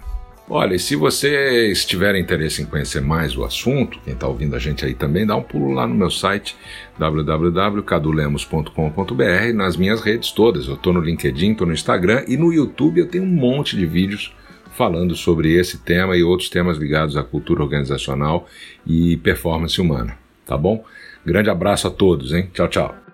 Olha, 0.50 0.76
e 0.76 0.80
se 0.80 0.96
vocês 0.96 1.86
tiverem 1.86 2.22
interesse 2.22 2.62
em 2.62 2.66
conhecer 2.66 3.02
mais 3.02 3.36
o 3.36 3.44
assunto, 3.44 4.00
quem 4.06 4.14
está 4.14 4.26
ouvindo 4.28 4.56
a 4.56 4.60
gente 4.60 4.86
aí 4.86 4.94
também, 4.94 5.26
dá 5.26 5.36
um 5.36 5.44
pulo 5.44 5.74
lá 5.74 5.86
no 5.86 5.94
meu 5.94 6.10
site 6.10 6.56
www.cadulemos.com.br, 6.98 9.54
nas 9.54 9.76
minhas 9.76 10.00
redes 10.00 10.32
todas. 10.32 10.68
Eu 10.68 10.76
estou 10.76 10.94
no 10.94 11.02
LinkedIn, 11.02 11.52
estou 11.52 11.68
no 11.68 11.74
Instagram 11.74 12.24
e 12.30 12.38
no 12.38 12.54
YouTube 12.54 13.02
eu 13.02 13.08
tenho 13.08 13.26
um 13.26 13.28
monte 13.28 13.76
de 13.76 13.86
vídeos 13.86 14.34
falando 14.72 15.16
sobre 15.16 15.54
esse 15.54 15.80
tema 15.80 16.16
e 16.16 16.24
outros 16.24 16.50
temas 16.50 16.78
ligados 16.78 17.18
à 17.18 17.24
cultura 17.24 17.64
organizacional 17.64 18.48
e 18.86 19.18
performance 19.18 19.82
humana, 19.82 20.18
tá 20.46 20.56
bom? 20.56 20.86
Grande 21.26 21.50
abraço 21.50 21.88
a 21.88 21.92
todos, 21.92 22.32
hein? 22.32 22.50
Tchau, 22.54 22.70
tchau. 22.70 23.07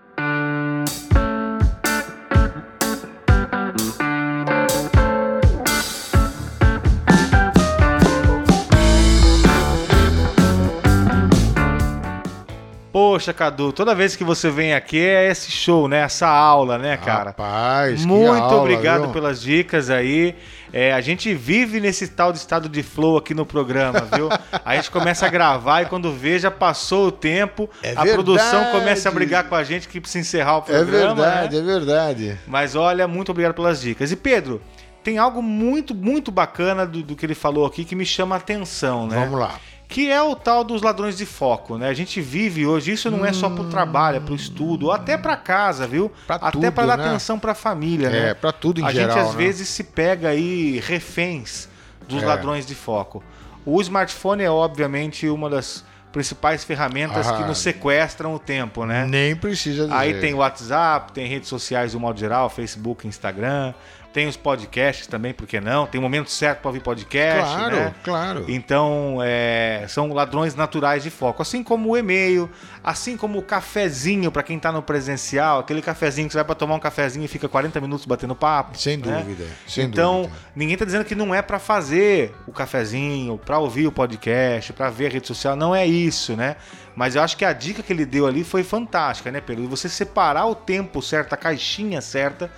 Poxa, 13.13 13.31
Cadu, 13.31 13.71
toda 13.71 13.93
vez 13.93 14.15
que 14.15 14.23
você 14.23 14.49
vem 14.49 14.73
aqui 14.73 14.99
é 14.99 15.29
esse 15.29 15.51
show, 15.51 15.87
né? 15.87 15.99
Essa 15.99 16.27
aula, 16.27 16.79
né, 16.79 16.97
cara? 16.97 17.25
Rapaz, 17.29 18.03
Muito 18.05 18.31
aula, 18.41 18.55
obrigado 18.57 19.03
viu? 19.03 19.11
pelas 19.11 19.39
dicas 19.39 19.91
aí. 19.91 20.33
É, 20.73 20.91
a 20.91 20.99
gente 20.99 21.31
vive 21.31 21.79
nesse 21.79 22.07
tal 22.07 22.31
de 22.31 22.39
estado 22.39 22.67
de 22.67 22.81
flow 22.81 23.15
aqui 23.17 23.35
no 23.35 23.45
programa, 23.45 24.01
viu? 24.15 24.29
a 24.65 24.75
gente 24.75 24.89
começa 24.89 25.27
a 25.27 25.29
gravar 25.29 25.83
e 25.83 25.85
quando 25.85 26.11
vê, 26.11 26.39
já 26.39 26.49
passou 26.49 27.09
o 27.09 27.11
tempo. 27.11 27.69
É 27.83 27.93
a 27.95 28.01
produção 28.03 28.61
verdade. 28.63 28.79
começa 28.79 29.09
a 29.09 29.11
brigar 29.11 29.43
com 29.47 29.53
a 29.53 29.63
gente 29.63 29.87
que 29.87 30.01
precisa 30.01 30.21
encerrar 30.21 30.55
o 30.57 30.61
É 30.61 30.63
programa. 30.63 31.13
verdade, 31.13 31.55
né? 31.57 31.61
é 31.61 31.65
verdade. 31.75 32.39
Mas 32.47 32.73
olha, 32.75 33.07
muito 33.07 33.29
obrigado 33.29 33.53
pelas 33.53 33.79
dicas. 33.79 34.11
E 34.11 34.15
Pedro, 34.15 34.59
tem 35.03 35.19
algo 35.19 35.39
muito, 35.43 35.93
muito 35.93 36.31
bacana 36.31 36.83
do, 36.83 37.03
do 37.03 37.15
que 37.15 37.23
ele 37.23 37.35
falou 37.35 37.67
aqui 37.67 37.85
que 37.85 37.95
me 37.95 38.07
chama 38.07 38.33
a 38.33 38.39
atenção, 38.39 39.05
né? 39.05 39.17
Vamos 39.23 39.39
lá. 39.39 39.51
Que 39.93 40.09
é 40.09 40.19
o 40.23 40.35
tal 40.35 40.63
dos 40.63 40.81
ladrões 40.81 41.15
de 41.15 41.23
foco, 41.23 41.77
né? 41.77 41.87
A 41.87 41.93
gente 41.93 42.19
vive 42.19 42.65
hoje, 42.65 42.93
isso 42.93 43.11
não 43.11 43.23
é 43.23 43.31
só 43.31 43.47
pro 43.47 43.65
trabalho, 43.65 44.17
é 44.17 44.19
pro 44.19 44.33
estudo, 44.33 44.87
ou 44.87 44.91
até 44.91 45.19
pra 45.19 45.37
casa, 45.37 45.85
viu? 45.85 46.11
Pra 46.25 46.37
até 46.37 46.49
tudo, 46.49 46.71
pra 46.71 46.85
dar 46.87 46.97
né? 46.97 47.05
atenção 47.09 47.37
pra 47.37 47.53
família, 47.53 48.09
né? 48.09 48.29
É, 48.29 48.33
pra 48.33 48.51
tudo 48.51 48.81
em 48.81 48.83
a 48.85 48.91
geral. 48.91 49.15
gente 49.15 49.27
às 49.27 49.35
né? 49.35 49.37
vezes 49.43 49.69
se 49.69 49.83
pega 49.83 50.29
aí 50.29 50.81
reféns 50.83 51.69
dos 52.09 52.23
É. 52.23 52.25
ladrões 52.25 52.65
de 52.65 52.73
foco. 52.73 53.23
O 53.63 53.79
smartphone 53.81 54.41
é 54.41 54.49
obviamente 54.49 55.29
uma 55.29 55.47
das 55.47 55.85
principais 56.11 56.63
ferramentas 56.63 57.27
Ah. 57.27 57.33
que 57.37 57.43
nos 57.43 57.59
sequestram 57.59 58.33
o 58.33 58.39
tempo, 58.39 58.85
né? 58.87 59.05
Nem 59.07 59.35
precisa 59.35 59.83
dizer. 59.83 59.93
Aí 59.95 60.19
tem 60.19 60.33
o 60.33 60.37
WhatsApp, 60.37 61.11
tem 61.11 61.27
redes 61.27 61.49
sociais 61.49 61.91
do 61.91 61.99
modo 61.99 62.19
geral, 62.19 62.49
Facebook, 62.49 63.07
Instagram, 63.07 63.75
tem 64.13 64.27
os 64.27 64.37
podcasts 64.37 65.07
também, 65.07 65.33
por 65.33 65.47
que 65.47 65.59
não? 65.59 65.87
Tem 65.87 65.97
o 65.97 66.01
momento 66.01 66.29
certo 66.29 66.59
para 66.59 66.69
ouvir 66.69 66.81
podcast, 66.81 67.55
Claro, 67.55 67.75
né? 67.75 67.95
claro. 68.03 68.45
Então, 68.47 69.17
é, 69.23 69.85
são 69.89 70.13
ladrões 70.13 70.53
naturais 70.53 71.01
de 71.01 71.09
foco. 71.09 71.41
Assim 71.41 71.63
como 71.63 71.89
o 71.89 71.97
e-mail, 71.97 72.47
assim 72.83 73.17
como 73.17 73.39
o 73.39 73.41
cafezinho 73.41 74.31
para 74.31 74.43
quem 74.43 74.59
tá 74.59 74.71
no 74.71 74.83
presencial, 74.83 75.59
aquele 75.59 75.81
cafezinho 75.81 76.27
que 76.27 76.33
você 76.33 76.37
vai 76.37 76.45
para 76.45 76.53
tomar 76.53 76.75
um 76.75 76.79
cafezinho 76.79 77.25
e 77.25 77.27
fica 77.27 77.49
40 77.49 77.81
minutos 77.81 78.05
batendo 78.05 78.35
papo. 78.35 78.77
Sem 78.77 78.97
né? 78.97 79.17
dúvida. 79.17 79.45
Sem 79.67 79.85
então, 79.85 80.21
dúvida. 80.21 80.39
ninguém 80.55 80.77
tá 80.77 80.85
dizendo 80.85 81.03
que 81.05 81.15
não 81.15 81.33
é 81.33 81.41
para 81.41 81.57
fazer 81.57 82.35
o 82.45 82.51
cafezinho, 82.51 83.39
para 83.43 83.57
ouvir 83.57 83.87
o 83.87 83.91
podcast, 83.91 84.71
para 84.73 84.91
ver 84.91 85.07
a 85.07 85.09
rede 85.09 85.27
social, 85.27 85.55
não 85.55 85.75
é 85.75 85.87
isso, 85.87 86.35
né? 86.35 86.55
Mas 86.95 87.15
eu 87.15 87.23
acho 87.23 87.35
que 87.35 87.43
a 87.43 87.51
dica 87.51 87.81
que 87.81 87.91
ele 87.91 88.05
deu 88.05 88.27
ali 88.27 88.43
foi 88.43 88.63
fantástica, 88.63 89.31
né, 89.31 89.41
Pedro? 89.41 89.67
Você 89.69 89.89
separar 89.89 90.45
o 90.45 90.53
tempo 90.53 91.01
certo, 91.01 91.33
a 91.33 91.37
caixinha 91.37 91.99
certa 91.99 92.51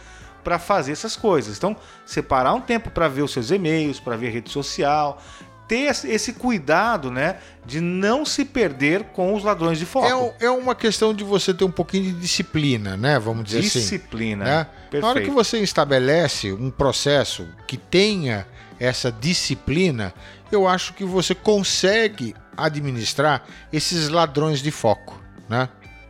para 0.45 0.57
fazer 0.59 0.91
essas 0.93 1.15
coisas. 1.17 1.57
Então, 1.57 1.75
separar 2.05 2.53
um 2.53 2.61
tempo 2.61 2.89
para 2.91 3.07
ver 3.09 3.23
os 3.23 3.33
seus 3.33 3.49
e-mails, 3.51 3.99
para 3.99 4.15
ver 4.15 4.29
rede 4.29 4.51
social, 4.51 5.19
ter 5.67 5.89
esse- 6.05 6.33
cuidado, 6.33 7.09
né, 7.09 7.37
de 7.65 7.81
não 7.81 8.23
se 8.23 8.45
perder 8.45 9.05
com 9.05 9.33
os 9.33 9.43
ladrões 9.43 9.79
de 9.79 9.85
foco. 9.87 10.05
É, 10.39 10.45
é 10.45 10.49
uma 10.51 10.75
questão 10.75 11.11
de 11.11 11.23
você 11.23 11.51
ter 11.55 11.63
um 11.65 11.71
pouquinho 11.71 12.03
de 12.03 12.13
disciplina, 12.13 12.95
né? 12.95 13.17
Vamos 13.17 13.45
dizer 13.45 13.59
assim. 13.59 13.79
Disciplina. 13.79 14.45
né? 14.45 14.67
Na 15.01 15.07
hora 15.07 15.19
que 15.21 15.31
você 15.31 15.57
estabelece 15.59 16.53
um 16.53 16.69
processo 16.69 17.47
que 17.67 17.77
tenha 17.77 18.45
essa 18.79 19.11
disciplina, 19.11 20.13
eu 20.51 20.67
acho 20.67 20.93
que 20.93 21.03
você 21.03 21.33
consegue 21.33 22.35
administrar 22.55 23.43
esses 23.73 24.09
ladrões 24.09 24.61
de 24.61 24.69
foco, 24.69 25.19
né? 25.49 25.67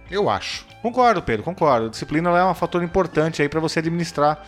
Eu 0.09 0.29
acho. 0.29 0.65
Concordo, 0.81 1.21
Pedro, 1.21 1.43
concordo. 1.43 1.89
Disciplina 1.89 2.29
é 2.37 2.45
um 2.45 2.53
fator 2.53 2.83
importante 2.83 3.41
aí 3.41 3.49
para 3.49 3.59
você 3.59 3.79
administrar 3.79 4.43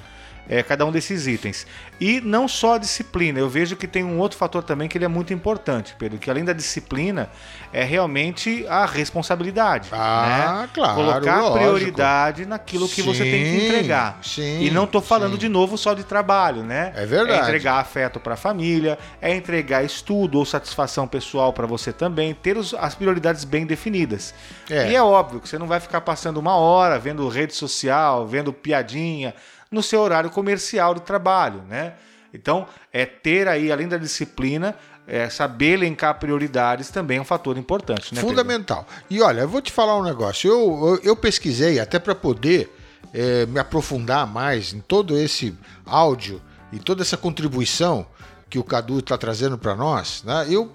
é, 0.50 0.64
cada 0.64 0.86
um 0.86 0.92
desses 0.92 1.28
itens. 1.28 1.66
E 2.00 2.22
não 2.22 2.48
só 2.48 2.76
a 2.76 2.78
disciplina, 2.78 3.40
eu 3.40 3.50
vejo 3.50 3.76
que 3.76 3.88
tem 3.88 4.04
um 4.04 4.18
outro 4.20 4.38
fator 4.38 4.64
também 4.64 4.88
que 4.88 4.98
ele 4.98 5.06
é 5.06 5.08
muito 5.08 5.34
importante, 5.34 5.96
Pedro, 5.98 6.18
que 6.20 6.30
além 6.30 6.46
da 6.46 6.54
disciplina 6.54 7.30
é 7.74 7.84
realmente 7.84 8.66
a 8.68 8.86
responsabilidade. 8.86 9.90
Ah, 9.92 10.62
né? 10.62 10.70
claro, 10.74 10.96
Colocar 10.96 11.42
lógico. 11.42 11.58
prioridade 11.58 12.46
naquilo 12.46 12.88
que 12.88 13.02
você 13.02 13.24
tem 13.24 13.44
que 13.44 13.66
entregar. 13.66 14.20
sim, 14.22 14.62
e 14.64 14.70
não 14.72 14.86
tô 14.88 15.02
falando 15.02 15.34
sim. 15.34 15.40
de 15.40 15.50
novo 15.50 15.78
só 15.78 15.94
de 15.94 16.04
trabalho, 16.04 16.64
né? 16.64 16.94
É 16.96 17.06
verdade. 17.06 17.40
É 17.40 17.44
entregar 17.44 17.80
afeto 17.80 18.20
para 18.20 18.36
a 18.36 18.38
família, 18.38 18.98
é 19.22 19.36
entregar 19.36 19.84
estudo 19.84 20.38
ou 20.38 20.46
satisfação 20.46 21.08
pessoal 21.08 21.52
para 21.52 21.66
você 21.68 21.92
também, 21.92 22.34
ter 22.34 22.58
os- 22.58 22.74
as 22.76 22.96
prioridades 22.96 23.44
bem 23.44 23.66
definidas. 23.66 24.34
É. 24.70 24.92
E 24.92 24.96
é 24.96 25.02
óbvio 25.02 25.40
que 25.40 25.50
você 25.50 25.58
não 25.58 25.68
vai 25.68 25.80
ficar 25.80 26.02
passando 26.02 26.38
uma 26.38 26.56
hora 26.56 26.98
vendo 27.00 27.28
rede 27.28 27.54
social, 27.56 28.26
vendo 28.28 28.54
piadinha 28.54 29.34
no 29.72 29.84
seu 29.84 30.02
horário 30.02 30.30
comercial 30.30 30.94
de 30.94 31.02
trabalho, 31.02 31.62
né? 31.70 31.94
Então, 32.34 32.68
é 32.92 33.06
ter 33.06 33.48
aí, 33.48 33.72
além 33.72 33.88
da 33.88 33.98
disciplina, 33.98 34.76
é, 35.08 35.30
saber 35.30 35.74
elencar 35.74 36.20
prioridades 36.20 36.90
também 36.90 37.18
é 37.18 37.22
um 37.22 37.26
fator 37.26 37.58
importante, 37.58 38.14
né? 38.14 38.22
Pedro? 38.22 38.30
Fundamental. 38.30 38.86
E 39.10 39.22
olha, 39.22 39.42
eu 39.42 39.48
vou 39.48 39.62
te 39.62 39.72
falar 39.72 39.98
um 39.98 40.04
negócio. 40.04 40.50
Eu, 40.50 40.88
eu, 40.88 41.00
eu 41.04 41.16
pesquisei 41.16 41.80
até 41.80 41.98
para 41.98 42.14
poder 42.14 42.70
eh, 43.14 43.46
me 43.46 43.60
aprofundar 43.60 44.28
mais 44.28 44.74
em 44.74 44.82
todo 44.82 45.18
esse 45.18 45.56
áudio 45.86 46.42
e 46.74 46.80
toda 46.80 47.02
essa 47.02 47.16
contribuição 47.16 48.06
que 48.50 48.58
o 48.58 48.64
Cadu 48.64 49.00
está 49.00 49.18
trazendo 49.18 49.58
para 49.58 49.76
nós. 49.76 50.24
Né? 50.24 50.48
Eu 50.50 50.72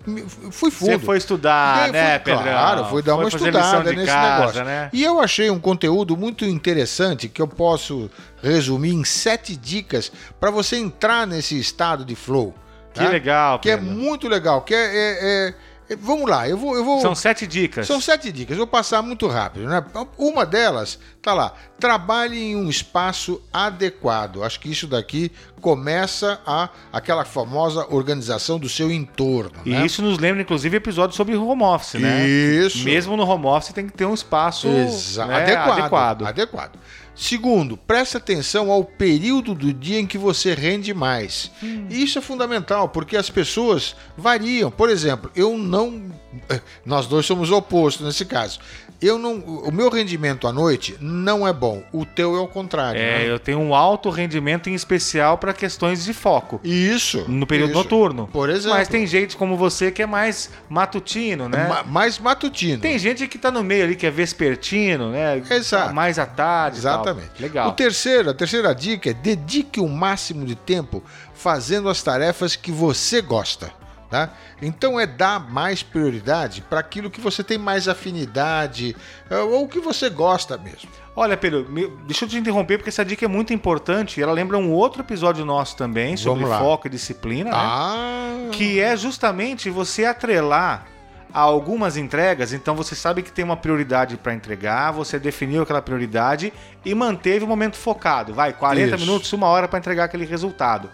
fui 0.51 0.71
fundo. 0.71 0.93
Você 0.93 0.99
foi 0.99 1.17
estudar, 1.17 1.87
Eu 1.89 1.93
né, 1.93 2.19
fui- 2.19 2.33
Pedrão? 2.35 2.43
Claro, 2.53 2.85
fui 2.87 3.03
dar 3.03 3.15
Foi 3.15 3.25
uma 3.25 3.29
estudada 3.29 3.93
nesse 3.93 4.07
casa, 4.07 4.39
negócio. 4.41 4.65
né? 4.65 4.91
E 4.93 5.03
eu 5.03 5.21
achei 5.21 5.51
um 5.51 5.59
conteúdo 5.59 6.17
muito 6.17 6.45
interessante 6.45 7.29
que 7.29 7.41
eu 7.41 7.49
posso 7.49 8.11
resumir 8.43 8.93
em 8.93 9.05
sete 9.05 9.57
dicas 9.57 10.13
para 10.39 10.51
você 10.51 10.77
entrar 10.77 11.27
nesse 11.27 11.59
estado 11.59 12.05
de 12.05 12.15
flow. 12.15 12.55
Que 12.93 13.01
tá? 13.01 13.09
legal, 13.09 13.59
Que 13.59 13.71
é 13.71 13.77
muito 13.79 14.29
legal. 14.29 14.61
Que 14.61 14.75
é- 14.75 14.79
é- 14.95 15.19
é- 15.49 15.55
vamos 15.99 16.29
lá, 16.29 16.49
eu 16.49 16.57
vou, 16.57 16.75
eu 16.75 16.85
vou. 16.85 17.01
São 17.01 17.15
sete 17.15 17.47
dicas. 17.47 17.87
São 17.87 18.01
sete 18.01 18.33
dicas, 18.33 18.57
vou 18.57 18.67
passar 18.67 19.03
muito 19.03 19.27
rápido, 19.27 19.69
né? 19.69 19.85
Uma 20.17 20.47
delas, 20.47 20.99
tá 21.21 21.35
lá, 21.35 21.55
trabalhe 21.79 22.39
em 22.39 22.57
um 22.57 22.69
espaço 22.69 23.43
adequado. 23.53 24.43
Acho 24.43 24.61
que 24.61 24.71
isso 24.71 24.87
daqui 24.87 25.31
começa 25.61 26.41
a 26.47 26.69
aquela 26.93 27.25
famosa 27.25 27.87
organização 27.91 28.59
do 28.59 28.69
seu 28.69 28.91
entorno, 28.91 29.53
E 29.65 29.71
né? 29.71 29.87
isso 29.87 30.03
nos 30.03 30.19
lembra, 30.19 30.43
inclusive, 30.43 30.77
episódio 30.77 31.17
sobre 31.17 31.37
home 31.37 31.63
office, 31.63 31.95
né? 32.01 32.27
Isso. 32.27 32.85
Mesmo 32.85 33.17
no 33.17 33.25
home 33.25 33.47
office 33.47 33.73
tem 33.73 33.87
que 33.87 33.93
ter 33.93 34.05
um 34.05 34.15
espaço 34.15 34.69
né, 34.69 35.37
adequado, 35.37 35.79
adequado. 35.79 36.27
adequado. 36.27 36.73
Segundo, 37.15 37.77
preste 37.77 38.17
atenção 38.17 38.71
ao 38.71 38.83
período 38.85 39.55
do 39.55 39.73
dia 39.73 39.99
em 40.01 40.07
que 40.07 40.17
você 40.17 40.55
rende 40.55 40.95
mais. 40.95 41.51
Hum. 41.63 41.87
Isso 41.91 42.19
é 42.19 42.23
fundamental, 42.23 42.89
porque 42.89 43.17
as 43.17 43.29
pessoas 43.29 43.95
variam. 44.17 44.71
Por 44.71 44.89
exemplo, 44.89 45.31
eu 45.37 45.59
não. 45.59 46.03
eh, 46.49 46.61
Nós 46.87 47.07
dois 47.07 47.27
somos 47.27 47.51
opostos 47.51 48.07
nesse 48.07 48.25
caso. 48.25 48.61
Eu 49.03 49.19
não. 49.19 49.35
O 49.35 49.73
meu 49.73 49.91
rendimento 49.91 50.47
à 50.47 50.53
noite 50.53 50.97
não 51.01 51.47
é 51.47 51.53
bom. 51.53 51.83
O 51.93 52.07
teu 52.07 52.37
é 52.37 52.41
o 52.41 52.47
contrário. 52.47 53.01
É, 53.01 53.19
né? 53.19 53.31
eu 53.31 53.39
tenho 53.39 53.59
um 53.59 53.75
alto 53.75 54.09
rendimento 54.11 54.71
em 54.71 54.75
especial 54.75 55.37
para 55.37 55.53
questões 55.53 56.05
de 56.05 56.15
foco. 56.15 56.61
Isso. 56.63 57.25
No 57.29 57.47
período 57.47 57.71
isso. 57.71 57.79
noturno. 57.79 58.29
Por 58.33 58.49
exemplo. 58.49 58.79
Mas 58.79 58.89
tem 58.89 59.07
gente 59.07 59.37
como 59.37 59.57
você 59.57 59.91
que 59.91 60.03
é 60.03 60.07
mais 60.07 60.51
matutino, 60.69 61.49
né? 61.49 61.67
Ma- 61.69 61.83
mais 61.83 62.19
matutino. 62.19 62.81
Tem 62.81 62.99
gente 62.99 63.27
que 63.27 63.39
tá 63.39 63.51
no 63.51 63.65
meio 63.65 63.85
ali, 63.85 63.97
que 63.97 64.07
é 64.07 64.11
vespertino, 64.11 65.11
né? 65.11 65.43
Exato. 65.51 65.93
Mais 65.95 66.19
à 66.19 66.27
tarde. 66.27 66.79
Exatamente. 66.79 67.31
Legal. 67.41 67.69
O 67.69 67.73
terceiro, 67.73 68.31
a 68.31 68.35
terceira 68.35 68.73
dica 68.75 69.11
é 69.11 69.15
dedique 69.15 69.81
o 69.81 69.89
máximo 69.89 70.47
de 70.47 70.55
tempo 70.55 71.03
fazendo 71.35 71.89
as 71.89 72.03
tarefas 72.03 72.55
que 72.55 72.71
você 72.71 73.21
gosta. 73.21 73.73
Tá? 74.13 74.29
Então 74.61 75.01
é 75.01 75.07
dar 75.07 75.51
mais 75.51 75.83
prioridade 75.83 76.61
para 76.61 76.81
aquilo 76.81 77.11
que 77.11 77.19
você 77.19 77.43
tem 77.43 77.57
mais 77.57 77.89
afinidade 77.89 78.95
é, 79.31 79.39
ou 79.39 79.67
que 79.67 79.81
você 79.81 80.11
gosta 80.11 80.59
mesmo. 80.59 80.91
Olha, 81.17 81.35
Pedro, 81.35 81.67
deixa 82.05 82.27
eu 82.27 82.29
te 82.29 82.37
interromper 82.37 82.77
porque 82.77 82.91
essa 82.91 83.07
dica 83.07 83.25
é 83.25 83.29
muito 83.29 83.55
importante. 83.55 84.21
e 84.21 84.23
Ela 84.23 84.33
lembra 84.33 84.59
um 84.59 84.71
outro 84.71 85.01
episódio 85.01 85.47
nosso 85.47 85.79
também 85.79 86.15
sobre 86.19 86.45
foco 86.45 86.89
e 86.89 86.91
disciplina, 86.91 87.53
né? 87.53 87.57
Ah, 87.57 88.51
que 88.53 88.79
é 88.79 88.95
justamente 88.99 89.71
você 89.71 90.05
atrelar 90.05 90.85
a 91.33 91.41
algumas 91.41 91.97
entregas, 91.97 92.53
então 92.53 92.75
você 92.75 92.95
sabe 92.95 93.23
que 93.23 93.33
tem 93.33 93.43
uma 93.43 93.57
prioridade 93.57 94.19
para 94.19 94.35
entregar, 94.35 94.91
você 94.91 95.19
definiu 95.19 95.63
aquela 95.63 95.81
prioridade 95.81 96.53
e 96.85 96.95
manteve 96.95 97.47
o 97.47 97.49
momento 97.49 97.79
focado, 97.79 98.35
vai, 98.35 98.53
40 98.53 98.97
Isso. 98.97 99.07
minutos, 99.07 99.33
uma 99.33 99.47
hora 99.47 99.67
para 99.67 99.79
entregar 99.79 100.05
aquele 100.05 100.27
resultado. 100.27 100.91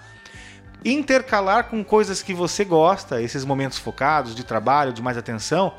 Intercalar 0.85 1.65
com 1.65 1.83
coisas 1.83 2.23
que 2.23 2.33
você 2.33 2.65
gosta, 2.65 3.21
esses 3.21 3.45
momentos 3.45 3.79
focados 3.79 4.35
de 4.35 4.45
trabalho, 4.45 4.93
de 4.93 5.03
mais 5.03 5.17
atenção, 5.19 5.73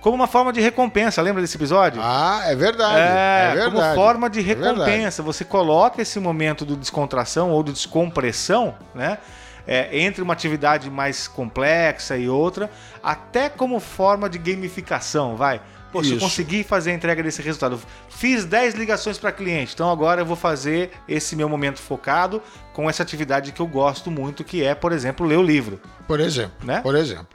como 0.00 0.14
uma 0.14 0.26
forma 0.26 0.52
de 0.52 0.60
recompensa. 0.60 1.20
Lembra 1.22 1.42
desse 1.42 1.56
episódio? 1.56 2.00
ah, 2.02 2.42
é 2.44 2.54
verdade. 2.54 2.98
É, 2.98 3.50
É, 3.50 3.54
verdade. 3.54 3.74
como 3.76 3.94
forma 3.94 4.30
de 4.30 4.40
É 4.40 4.42
recompensa. 4.42 5.22
você 5.22 5.44
coloca 5.44 6.00
esse 6.02 6.20
momento 6.20 6.64
de 6.64 6.76
descontração 6.76 7.50
ou 7.50 7.62
de 7.62 7.72
descompressão, 7.72 8.74
né? 8.94 9.18
é, 9.66 9.98
entre 9.98 10.22
uma 10.22 10.34
atividade 10.34 10.90
mais 10.90 11.26
complexa 11.26 12.16
e 12.18 12.28
outra, 12.28 12.70
até 13.02 13.48
como 13.48 13.80
forma 13.80 14.28
de 14.28 14.38
gamificação, 14.38 15.36
vai. 15.36 15.60
Poxa, 15.94 16.14
eu 16.14 16.18
consegui 16.18 16.62
fazer 16.64 16.90
a 16.90 16.94
entrega 16.94 17.22
desse 17.22 17.40
resultado. 17.40 17.80
Fiz 18.08 18.44
10 18.44 18.74
ligações 18.74 19.16
para 19.16 19.30
cliente, 19.32 19.72
então 19.74 19.90
agora 19.90 20.20
eu 20.22 20.26
vou 20.26 20.36
fazer 20.36 20.90
esse 21.08 21.34
meu 21.36 21.48
momento 21.48 21.78
focado 21.80 22.42
com 22.72 22.90
essa 22.90 23.02
atividade 23.02 23.52
que 23.52 23.60
eu 23.60 23.66
gosto 23.66 24.10
muito, 24.10 24.42
que 24.44 24.62
é, 24.62 24.74
por 24.74 24.92
exemplo, 24.92 25.24
ler 25.24 25.38
o 25.38 25.42
livro. 25.42 25.80
Por 26.06 26.18
exemplo, 26.20 26.54
Né? 26.66 26.80
por 26.80 26.94
exemplo. 26.96 27.28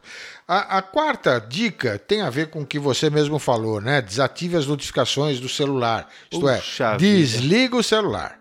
A, 0.47 0.79
a 0.79 0.81
quarta 0.81 1.39
dica 1.39 1.97
tem 1.99 2.21
a 2.21 2.29
ver 2.29 2.49
com 2.49 2.61
o 2.61 2.65
que 2.65 2.79
você 2.79 3.09
mesmo 3.09 3.37
falou, 3.39 3.79
né? 3.79 4.01
Desative 4.01 4.57
as 4.57 4.65
notificações 4.65 5.39
do 5.39 5.47
celular. 5.47 6.09
Isto 6.31 6.41
Puxa 6.45 6.85
é, 6.95 6.97
vida. 6.97 7.17
desliga 7.17 7.75
o 7.77 7.83
celular. 7.83 8.39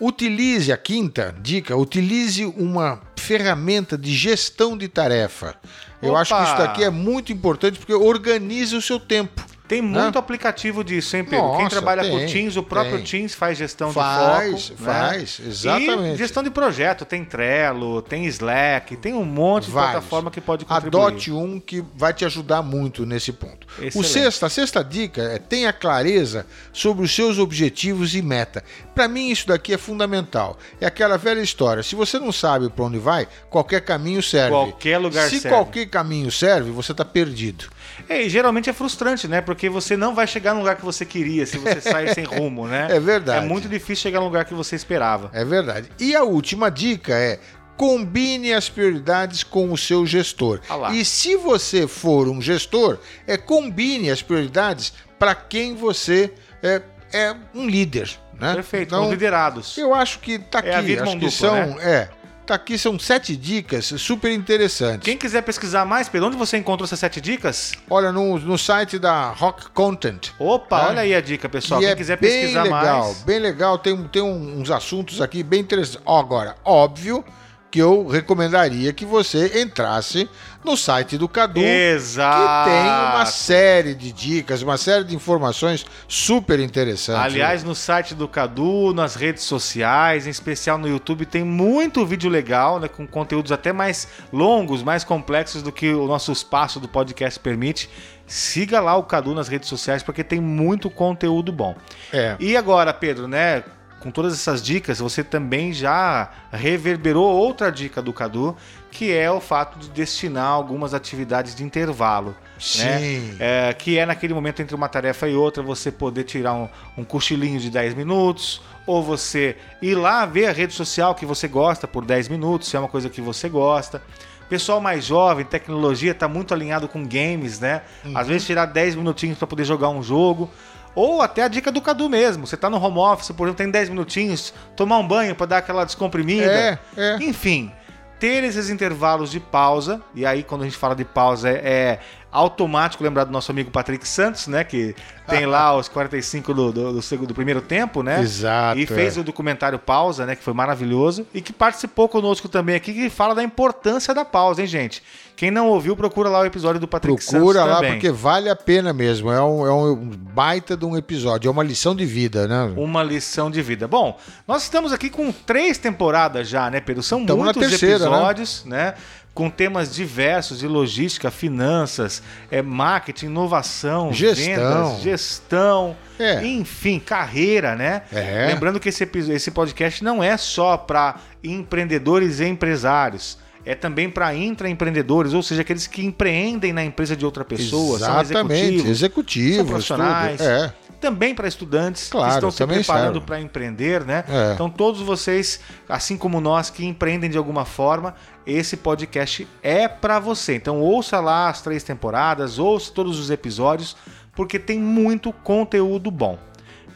Utilize 0.00 0.72
a 0.72 0.78
quinta 0.78 1.34
dica, 1.42 1.76
utilize 1.76 2.46
uma 2.46 3.02
ferramenta 3.16 3.98
de 3.98 4.14
gestão 4.14 4.76
de 4.76 4.88
tarefa. 4.88 5.54
Eu 6.00 6.12
Opa! 6.12 6.20
acho 6.22 6.34
que 6.34 6.42
isso 6.42 6.56
daqui 6.56 6.82
é 6.82 6.88
muito 6.88 7.30
importante 7.32 7.78
porque 7.78 7.92
organiza 7.92 8.76
o 8.78 8.80
seu 8.82 8.98
tempo. 8.98 9.44
Tem 9.70 9.80
muito 9.80 10.18
aplicativo 10.18 10.82
disso, 10.82 11.16
hein, 11.16 11.22
Pedro? 11.22 11.50
Quem 11.50 11.58
Né? 11.58 11.62
Nossa, 11.62 11.76
trabalha 11.76 12.10
com 12.10 12.18
tem, 12.18 12.26
Teams, 12.26 12.56
o 12.56 12.62
próprio 12.64 12.96
tem. 12.96 13.04
Teams 13.04 13.36
faz 13.36 13.56
gestão 13.56 13.92
Faz, 13.92 14.62
de 14.62 14.68
foco. 14.70 14.82
faz, 14.82 15.38
né? 15.38 15.48
exatamente. 15.48 16.14
E 16.14 16.16
gestão 16.16 16.42
de 16.42 16.50
projeto, 16.50 17.04
tem 17.04 17.24
Trello, 17.24 18.02
tem 18.02 18.26
Slack, 18.26 18.96
tem 18.96 19.14
um 19.14 19.24
monte 19.24 19.66
de 19.66 19.70
Vários. 19.70 19.92
plataforma 19.92 20.28
que 20.28 20.40
pode 20.40 20.64
contribuir. 20.64 21.00
Adote 21.00 21.30
um 21.30 21.60
que 21.60 21.84
vai 21.94 22.12
te 22.12 22.24
ajudar 22.24 22.62
muito 22.62 23.06
nesse 23.06 23.32
ponto. 23.32 23.64
O 23.78 23.84
Excelente. 23.84 24.08
sexta, 24.08 24.46
a 24.46 24.50
sexta 24.50 24.82
dica 24.82 25.22
é 25.22 25.38
tenha 25.38 25.72
clareza 25.72 26.44
sobre 26.72 27.04
os 27.04 27.14
seus 27.14 27.38
objetivos 27.38 28.12
e 28.16 28.22
meta. 28.22 28.64
Para 28.92 29.06
mim 29.06 29.30
isso 29.30 29.46
daqui 29.46 29.72
é 29.72 29.78
fundamental. 29.78 30.58
É 30.80 30.86
aquela 30.86 31.16
velha 31.16 31.40
história. 31.42 31.84
Se 31.84 31.94
você 31.94 32.18
não 32.18 32.32
sabe 32.32 32.68
para 32.70 32.86
onde 32.86 32.98
vai, 32.98 33.28
qualquer 33.48 33.82
caminho 33.82 34.20
serve. 34.20 34.50
Qualquer 34.50 34.98
lugar 34.98 35.28
Se 35.28 35.38
serve. 35.38 35.56
qualquer 35.56 35.86
caminho 35.86 36.32
serve, 36.32 36.72
você 36.72 36.90
está 36.90 37.04
perdido. 37.04 37.66
É, 38.08 38.22
e 38.22 38.28
geralmente 38.28 38.68
é 38.70 38.72
frustrante, 38.72 39.26
né? 39.28 39.40
Porque 39.40 39.68
você 39.68 39.96
não 39.96 40.14
vai 40.14 40.26
chegar 40.26 40.52
no 40.54 40.60
lugar 40.60 40.76
que 40.76 40.84
você 40.84 41.04
queria 41.04 41.46
se 41.46 41.58
você 41.58 41.80
sair 41.80 42.14
sem 42.14 42.24
rumo, 42.38 42.66
né? 42.66 42.88
É 42.90 43.00
verdade. 43.00 43.44
É 43.44 43.48
muito 43.48 43.68
difícil 43.68 44.02
chegar 44.02 44.20
no 44.20 44.26
lugar 44.26 44.44
que 44.44 44.54
você 44.54 44.76
esperava. 44.76 45.30
É 45.32 45.44
verdade. 45.44 45.90
E 45.98 46.14
a 46.14 46.22
última 46.22 46.70
dica 46.70 47.14
é 47.14 47.38
combine 47.76 48.52
as 48.52 48.68
prioridades 48.68 49.42
com 49.42 49.72
o 49.72 49.78
seu 49.78 50.04
gestor. 50.04 50.60
Ah 50.68 50.92
e 50.92 51.04
se 51.04 51.36
você 51.36 51.86
for 51.88 52.28
um 52.28 52.40
gestor, 52.40 52.98
é 53.26 53.36
combine 53.38 54.10
as 54.10 54.20
prioridades 54.20 54.92
para 55.18 55.34
quem 55.34 55.74
você 55.74 56.32
é, 56.62 56.82
é 57.12 57.34
um 57.54 57.66
líder. 57.66 58.10
Né? 58.38 58.54
Perfeito, 58.54 58.88
Então, 58.88 59.04
os 59.04 59.10
liderados. 59.10 59.78
eu 59.78 59.94
acho 59.94 60.18
que 60.18 60.38
tá 60.38 60.60
aqui. 60.60 60.68
É 60.68 60.74
a 60.74 60.80
vida 60.80 61.02
acho 61.02 61.12
que 61.12 61.18
dupla, 61.18 61.30
são, 61.30 61.54
né? 61.54 61.76
é, 61.80 62.08
tá 62.50 62.56
aqui 62.56 62.76
são 62.76 62.98
sete 62.98 63.36
dicas 63.36 63.86
super 63.98 64.30
interessantes. 64.32 65.04
Quem 65.04 65.16
quiser 65.16 65.42
pesquisar 65.42 65.84
mais, 65.84 66.08
Pedro, 66.08 66.26
onde 66.28 66.36
você 66.36 66.56
encontrou 66.56 66.84
essas 66.84 66.98
sete 66.98 67.20
dicas? 67.20 67.72
Olha 67.88 68.10
no, 68.10 68.38
no 68.38 68.58
site 68.58 68.98
da 68.98 69.30
Rock 69.30 69.70
Content. 69.70 70.30
Opa, 70.38 70.80
É. 70.80 70.86
olha 70.88 71.00
aí 71.02 71.14
a 71.14 71.20
dica, 71.20 71.48
pessoal. 71.48 71.80
E 71.80 71.84
Quem 71.84 71.92
é 71.92 71.96
quiser 71.96 72.18
bem 72.18 72.30
pesquisar 72.30 72.62
legal, 72.64 73.04
mais. 73.06 73.22
bem 73.22 73.38
legal. 73.38 73.78
Tem, 73.78 73.96
tem 74.08 74.22
uns 74.22 74.70
assuntos 74.70 75.20
aqui 75.20 75.42
bem 75.42 75.60
interessantes. 75.60 76.02
Ó, 76.06 76.20
Agora, 76.20 76.54
óbvio 76.64 77.24
que 77.70 77.78
eu 77.78 78.06
recomendaria 78.06 78.92
que 78.92 79.04
você 79.04 79.60
entrasse 79.62 80.28
no 80.64 80.76
site 80.76 81.16
do 81.16 81.28
Cadu, 81.28 81.60
Exato. 81.60 82.68
que 82.68 82.70
tem 82.70 82.82
uma 82.82 83.24
série 83.24 83.94
de 83.94 84.12
dicas, 84.12 84.60
uma 84.60 84.76
série 84.76 85.04
de 85.04 85.14
informações 85.14 85.86
super 86.06 86.58
interessantes. 86.58 87.22
Aliás, 87.22 87.64
no 87.64 87.74
site 87.74 88.14
do 88.14 88.28
Cadu, 88.28 88.92
nas 88.92 89.14
redes 89.14 89.44
sociais, 89.44 90.26
em 90.26 90.30
especial 90.30 90.76
no 90.76 90.88
YouTube, 90.88 91.24
tem 91.24 91.44
muito 91.44 92.04
vídeo 92.04 92.28
legal, 92.28 92.78
né, 92.80 92.88
com 92.88 93.06
conteúdos 93.06 93.52
até 93.52 93.72
mais 93.72 94.08
longos, 94.32 94.82
mais 94.82 95.04
complexos 95.04 95.62
do 95.62 95.72
que 95.72 95.92
o 95.94 96.06
nosso 96.06 96.32
espaço 96.32 96.80
do 96.80 96.88
podcast 96.88 97.38
permite. 97.38 97.88
Siga 98.26 98.80
lá 98.80 98.96
o 98.96 99.02
Cadu 99.04 99.34
nas 99.34 99.48
redes 99.48 99.68
sociais 99.68 100.02
porque 100.02 100.22
tem 100.22 100.40
muito 100.40 100.90
conteúdo 100.90 101.52
bom. 101.52 101.74
é. 102.12 102.36
E 102.38 102.56
agora, 102.56 102.92
Pedro, 102.92 103.26
né? 103.26 103.64
Com 104.00 104.10
todas 104.10 104.32
essas 104.32 104.62
dicas, 104.62 104.98
você 104.98 105.22
também 105.22 105.72
já 105.74 106.30
reverberou 106.50 107.30
outra 107.30 107.70
dica 107.70 108.00
do 108.00 108.12
Cadu, 108.14 108.56
que 108.90 109.12
é 109.12 109.30
o 109.30 109.40
fato 109.40 109.78
de 109.78 109.90
destinar 109.90 110.48
algumas 110.48 110.94
atividades 110.94 111.54
de 111.54 111.62
intervalo. 111.62 112.30
né? 112.30 112.98
Sim. 112.98 113.36
É, 113.38 113.74
que 113.74 113.98
é 113.98 114.06
naquele 114.06 114.32
momento 114.34 114.62
entre 114.62 114.74
uma 114.74 114.88
tarefa 114.88 115.28
e 115.28 115.34
outra, 115.34 115.62
você 115.62 115.92
poder 115.92 116.24
tirar 116.24 116.54
um, 116.54 116.68
um 116.96 117.04
cochilinho 117.04 117.60
de 117.60 117.70
10 117.70 117.94
minutos, 117.94 118.62
ou 118.86 119.02
você 119.02 119.56
ir 119.80 119.94
lá 119.94 120.24
ver 120.26 120.46
a 120.46 120.52
rede 120.52 120.72
social 120.72 121.14
que 121.14 121.26
você 121.26 121.46
gosta 121.46 121.86
por 121.86 122.04
10 122.04 122.28
minutos, 122.28 122.68
se 122.68 122.76
é 122.76 122.78
uma 122.78 122.88
coisa 122.88 123.08
que 123.08 123.20
você 123.20 123.48
gosta. 123.48 124.02
Pessoal 124.48 124.80
mais 124.80 125.04
jovem, 125.04 125.44
tecnologia, 125.44 126.10
está 126.10 126.26
muito 126.26 126.52
alinhado 126.52 126.88
com 126.88 127.06
games, 127.06 127.60
né? 127.60 127.82
Às 128.16 128.26
vezes 128.26 128.44
tirar 128.44 128.66
10 128.66 128.96
minutinhos 128.96 129.38
para 129.38 129.46
poder 129.46 129.64
jogar 129.64 129.90
um 129.90 130.02
jogo. 130.02 130.50
Ou 130.94 131.22
até 131.22 131.42
a 131.42 131.48
dica 131.48 131.70
do 131.70 131.80
Cadu 131.80 132.08
mesmo. 132.08 132.46
Você 132.46 132.56
tá 132.56 132.68
no 132.68 132.82
home 132.82 132.98
office, 132.98 133.30
por 133.30 133.46
exemplo, 133.46 133.58
tem 133.58 133.70
10 133.70 133.90
minutinhos, 133.90 134.52
tomar 134.74 134.98
um 134.98 135.06
banho 135.06 135.34
para 135.34 135.46
dar 135.46 135.58
aquela 135.58 135.84
descomprimida. 135.84 136.50
É, 136.50 136.78
é. 136.96 137.16
Enfim, 137.20 137.72
ter 138.18 138.44
esses 138.44 138.68
intervalos 138.68 139.30
de 139.30 139.40
pausa, 139.40 140.02
e 140.14 140.26
aí 140.26 140.42
quando 140.42 140.62
a 140.62 140.64
gente 140.64 140.76
fala 140.76 140.94
de 140.94 141.04
pausa 141.04 141.48
é, 141.48 141.54
é 141.54 142.00
automático 142.30 143.02
lembrar 143.02 143.24
do 143.24 143.32
nosso 143.32 143.50
amigo 143.50 143.70
Patrick 143.70 144.06
Santos, 144.06 144.46
né? 144.46 144.64
Que 144.64 144.94
tem 145.26 145.46
lá 145.46 145.76
os 145.76 145.88
45 145.88 146.52
do, 146.54 146.72
do, 146.72 146.92
do, 146.94 147.02
segundo, 147.02 147.28
do 147.28 147.34
primeiro 147.34 147.60
tempo, 147.60 148.02
né? 148.02 148.20
Exato, 148.20 148.78
E 148.78 148.86
fez 148.86 149.16
é. 149.16 149.20
o 149.20 149.24
documentário 149.24 149.78
Pausa, 149.78 150.26
né? 150.26 150.36
Que 150.36 150.42
foi 150.42 150.52
maravilhoso. 150.52 151.26
E 151.32 151.40
que 151.40 151.52
participou 151.52 152.08
conosco 152.08 152.48
também 152.48 152.74
aqui, 152.74 152.92
que 152.92 153.10
fala 153.10 153.34
da 153.34 153.42
importância 153.42 154.14
da 154.14 154.24
pausa, 154.24 154.60
hein, 154.60 154.66
gente? 154.66 155.02
Quem 155.40 155.50
não 155.50 155.68
ouviu, 155.68 155.96
procura 155.96 156.28
lá 156.28 156.40
o 156.40 156.44
episódio 156.44 156.78
do 156.78 156.86
Patrick 156.86 157.24
Santos 157.24 157.38
Procura 157.38 157.64
lá, 157.64 157.76
também. 157.76 157.92
porque 157.92 158.10
vale 158.10 158.50
a 158.50 158.56
pena 158.56 158.92
mesmo. 158.92 159.32
É 159.32 159.42
um, 159.42 159.66
é 159.66 159.72
um 159.72 159.96
baita 159.96 160.76
de 160.76 160.84
um 160.84 160.94
episódio, 160.94 161.48
é 161.48 161.50
uma 161.50 161.62
lição 161.62 161.96
de 161.96 162.04
vida, 162.04 162.46
né? 162.46 162.74
Uma 162.76 163.02
lição 163.02 163.50
de 163.50 163.62
vida. 163.62 163.88
Bom, 163.88 164.18
nós 164.46 164.64
estamos 164.64 164.92
aqui 164.92 165.08
com 165.08 165.32
três 165.32 165.78
temporadas 165.78 166.46
já, 166.46 166.70
né, 166.70 166.78
Pedro? 166.78 167.02
São 167.02 167.22
Estamos 167.22 167.46
na 167.46 167.52
muitos 167.54 167.70
terceira, 167.70 168.00
né? 168.00 168.16
episódios, 168.16 168.64
né? 168.66 168.94
Com 169.32 169.48
temas 169.48 169.94
diversos 169.94 170.58
de 170.58 170.66
logística, 170.66 171.30
finanças, 171.30 172.22
é, 172.50 172.60
marketing, 172.60 173.26
inovação, 173.26 174.12
Gestão. 174.12 174.44
vendas, 174.44 175.00
gestão, 175.02 175.96
É. 176.18 176.44
enfim, 176.44 176.98
carreira, 176.98 177.76
né? 177.76 178.02
É. 178.12 178.46
Lembrando 178.48 178.80
que 178.80 178.88
esse, 178.88 179.08
esse 179.30 179.50
podcast 179.52 180.02
não 180.02 180.22
é 180.22 180.36
só 180.36 180.76
para 180.76 181.16
empreendedores 181.44 182.40
e 182.40 182.46
empresários. 182.46 183.38
É 183.64 183.74
também 183.74 184.08
para 184.08 184.34
intraempreendedores, 184.34 185.34
ou 185.34 185.42
seja, 185.42 185.60
aqueles 185.60 185.86
que 185.86 186.04
empreendem 186.04 186.72
na 186.72 186.82
empresa 186.84 187.14
de 187.14 187.24
outra 187.26 187.44
pessoa, 187.44 187.98
são 187.98 188.20
Exatamente, 188.20 188.54
executivos, 188.54 188.90
executivos, 188.90 189.56
são 189.56 189.66
profissionais. 189.66 190.36
tudo. 190.38 190.48
É. 190.48 190.72
também 191.00 191.34
para 191.34 191.46
estudantes 191.48 192.08
Claro, 192.08 192.28
que 192.28 192.34
estão 192.34 192.50
se 192.50 192.66
preparando 192.66 193.20
para 193.22 193.40
empreender, 193.40 194.04
né? 194.04 194.24
É. 194.28 194.54
Então 194.54 194.68
todos 194.70 195.00
vocês, 195.02 195.60
assim 195.88 196.16
como 196.16 196.40
nós 196.40 196.70
que 196.70 196.84
empreendem 196.84 197.28
de 197.30 197.36
alguma 197.38 197.64
forma, 197.64 198.14
esse 198.46 198.76
podcast 198.76 199.46
é 199.62 199.86
para 199.88 200.18
você. 200.18 200.54
Então 200.56 200.80
ouça 200.80 201.20
lá 201.20 201.48
as 201.48 201.60
três 201.60 201.82
temporadas, 201.82 202.58
ouça 202.58 202.90
todos 202.92 203.18
os 203.18 203.30
episódios, 203.30 203.96
porque 204.34 204.58
tem 204.58 204.78
muito 204.78 205.32
conteúdo 205.32 206.10
bom. 206.10 206.38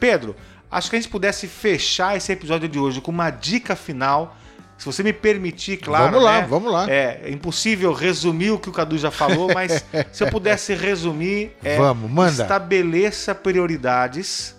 Pedro, 0.00 0.34
acho 0.70 0.88
que 0.90 0.96
a 0.96 0.98
gente 1.00 1.10
pudesse 1.10 1.46
fechar 1.46 2.16
esse 2.16 2.32
episódio 2.32 2.68
de 2.68 2.78
hoje 2.78 3.00
com 3.00 3.10
uma 3.10 3.30
dica 3.30 3.76
final. 3.76 4.36
Se 4.76 4.86
você 4.86 5.02
me 5.02 5.12
permitir, 5.12 5.76
claro. 5.78 6.06
Vamos 6.10 6.22
lá, 6.24 6.40
né? 6.40 6.46
vamos 6.48 6.72
lá. 6.72 6.90
É 6.90 7.30
impossível 7.30 7.92
resumir 7.92 8.50
o 8.50 8.58
que 8.58 8.68
o 8.68 8.72
Cadu 8.72 8.98
já 8.98 9.10
falou, 9.10 9.52
mas 9.54 9.84
se 10.12 10.22
eu 10.24 10.28
pudesse 10.30 10.74
resumir, 10.74 11.56
é 11.62 11.76
Vamos, 11.78 12.10
manda. 12.10 12.42
estabeleça 12.42 13.34
prioridades 13.34 14.54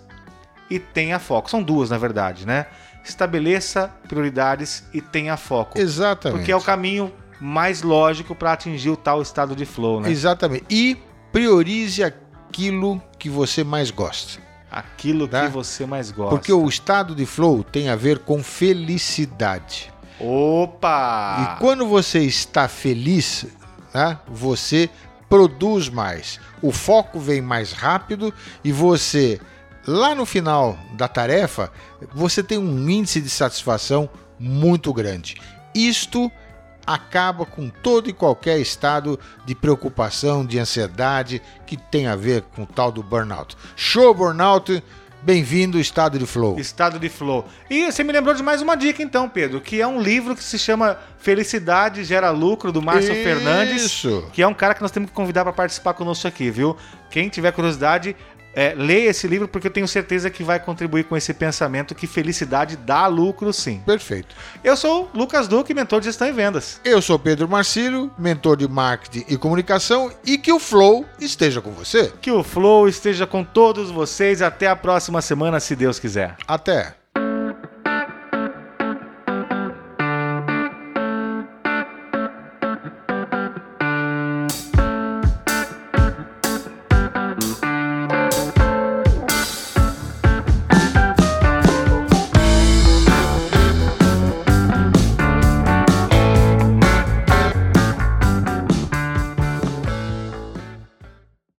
e 0.70 0.78
tenha 0.78 1.18
foco. 1.18 1.50
São 1.50 1.62
duas, 1.62 1.90
na 1.90 1.98
verdade, 1.98 2.46
né? 2.46 2.66
Estabeleça 3.04 3.92
prioridades 4.08 4.84
e 4.92 5.00
tenha 5.00 5.36
foco. 5.36 5.78
Exatamente. 5.78 6.38
Porque 6.38 6.50
é 6.50 6.56
o 6.56 6.60
caminho 6.60 7.12
mais 7.40 7.82
lógico 7.82 8.34
para 8.34 8.52
atingir 8.52 8.90
o 8.90 8.96
tal 8.96 9.22
estado 9.22 9.54
de 9.54 9.64
flow, 9.64 10.00
né? 10.00 10.10
Exatamente. 10.10 10.64
E 10.68 10.96
priorize 11.30 12.02
aquilo 12.02 13.00
que 13.18 13.28
você 13.28 13.62
mais 13.62 13.90
gosta. 13.90 14.40
Aquilo 14.70 15.28
Tá? 15.28 15.46
que 15.46 15.52
você 15.52 15.86
mais 15.86 16.10
gosta. 16.10 16.30
Porque 16.34 16.52
o 16.52 16.66
estado 16.68 17.14
de 17.14 17.24
flow 17.26 17.62
tem 17.62 17.88
a 17.88 17.94
ver 17.96 18.18
com 18.20 18.42
felicidade. 18.42 19.92
Opa! 20.18 21.56
E 21.56 21.60
quando 21.60 21.86
você 21.86 22.20
está 22.20 22.68
feliz, 22.68 23.46
né, 23.92 24.18
você 24.26 24.88
produz 25.28 25.88
mais. 25.88 26.40
O 26.62 26.72
foco 26.72 27.18
vem 27.18 27.40
mais 27.40 27.72
rápido 27.72 28.32
e 28.64 28.72
você, 28.72 29.40
lá 29.86 30.14
no 30.14 30.24
final 30.24 30.78
da 30.92 31.08
tarefa, 31.08 31.70
você 32.14 32.42
tem 32.42 32.58
um 32.58 32.88
índice 32.88 33.20
de 33.20 33.28
satisfação 33.28 34.08
muito 34.38 34.92
grande. 34.92 35.36
Isto 35.74 36.30
acaba 36.86 37.44
com 37.44 37.68
todo 37.68 38.08
e 38.08 38.12
qualquer 38.12 38.60
estado 38.60 39.18
de 39.44 39.54
preocupação, 39.54 40.46
de 40.46 40.58
ansiedade 40.58 41.42
que 41.66 41.76
tem 41.76 42.06
a 42.06 42.14
ver 42.14 42.42
com 42.54 42.62
o 42.62 42.66
tal 42.66 42.92
do 42.92 43.02
burnout. 43.02 43.56
Show 43.74 44.14
burnout, 44.14 44.82
bem-vindo 45.26 45.80
estado 45.80 46.20
de 46.20 46.24
flow. 46.24 46.56
Estado 46.56 47.00
de 47.00 47.08
flow. 47.08 47.44
E 47.68 47.90
você 47.90 48.04
me 48.04 48.12
lembrou 48.12 48.32
de 48.32 48.44
mais 48.44 48.62
uma 48.62 48.76
dica, 48.76 49.02
então, 49.02 49.28
Pedro, 49.28 49.60
que 49.60 49.80
é 49.80 49.86
um 49.86 50.00
livro 50.00 50.36
que 50.36 50.44
se 50.44 50.56
chama 50.56 50.96
Felicidade 51.18 52.04
Gera 52.04 52.30
Lucro, 52.30 52.70
do 52.70 52.80
Márcio 52.80 53.12
Fernandes. 53.12 53.86
Isso. 53.86 54.30
que 54.32 54.40
é 54.40 54.46
um 54.46 54.54
cara 54.54 54.72
que 54.72 54.80
nós 54.80 54.92
temos 54.92 55.10
que 55.10 55.16
convidar 55.16 55.42
para 55.42 55.52
participar 55.52 55.94
conosco 55.94 56.28
aqui, 56.28 56.48
viu? 56.48 56.76
Quem 57.10 57.28
tiver 57.28 57.50
curiosidade, 57.50 58.14
é, 58.56 58.74
leia 58.74 59.10
esse 59.10 59.28
livro 59.28 59.46
porque 59.46 59.66
eu 59.66 59.70
tenho 59.70 59.86
certeza 59.86 60.30
que 60.30 60.42
vai 60.42 60.58
contribuir 60.58 61.04
com 61.04 61.14
esse 61.14 61.34
pensamento 61.34 61.94
que 61.94 62.06
felicidade 62.06 62.74
dá 62.74 63.06
lucro 63.06 63.52
sim. 63.52 63.82
Perfeito. 63.84 64.34
Eu 64.64 64.74
sou 64.78 65.10
o 65.14 65.18
Lucas 65.18 65.46
Duque, 65.46 65.74
mentor 65.74 66.00
de 66.00 66.06
gestão 66.06 66.26
e 66.26 66.32
vendas. 66.32 66.80
Eu 66.82 67.02
sou 67.02 67.18
Pedro 67.18 67.46
Marcílio, 67.46 68.10
mentor 68.18 68.56
de 68.56 68.66
marketing 68.66 69.26
e 69.28 69.36
comunicação, 69.36 70.10
e 70.24 70.38
que 70.38 70.50
o 70.50 70.58
Flow 70.58 71.04
esteja 71.20 71.60
com 71.60 71.70
você. 71.70 72.10
Que 72.22 72.30
o 72.30 72.42
Flow 72.42 72.88
esteja 72.88 73.26
com 73.26 73.44
todos 73.44 73.90
vocês. 73.90 74.40
Até 74.40 74.66
a 74.66 74.76
próxima 74.76 75.20
semana, 75.20 75.60
se 75.60 75.76
Deus 75.76 75.98
quiser. 75.98 76.36
Até! 76.48 77.05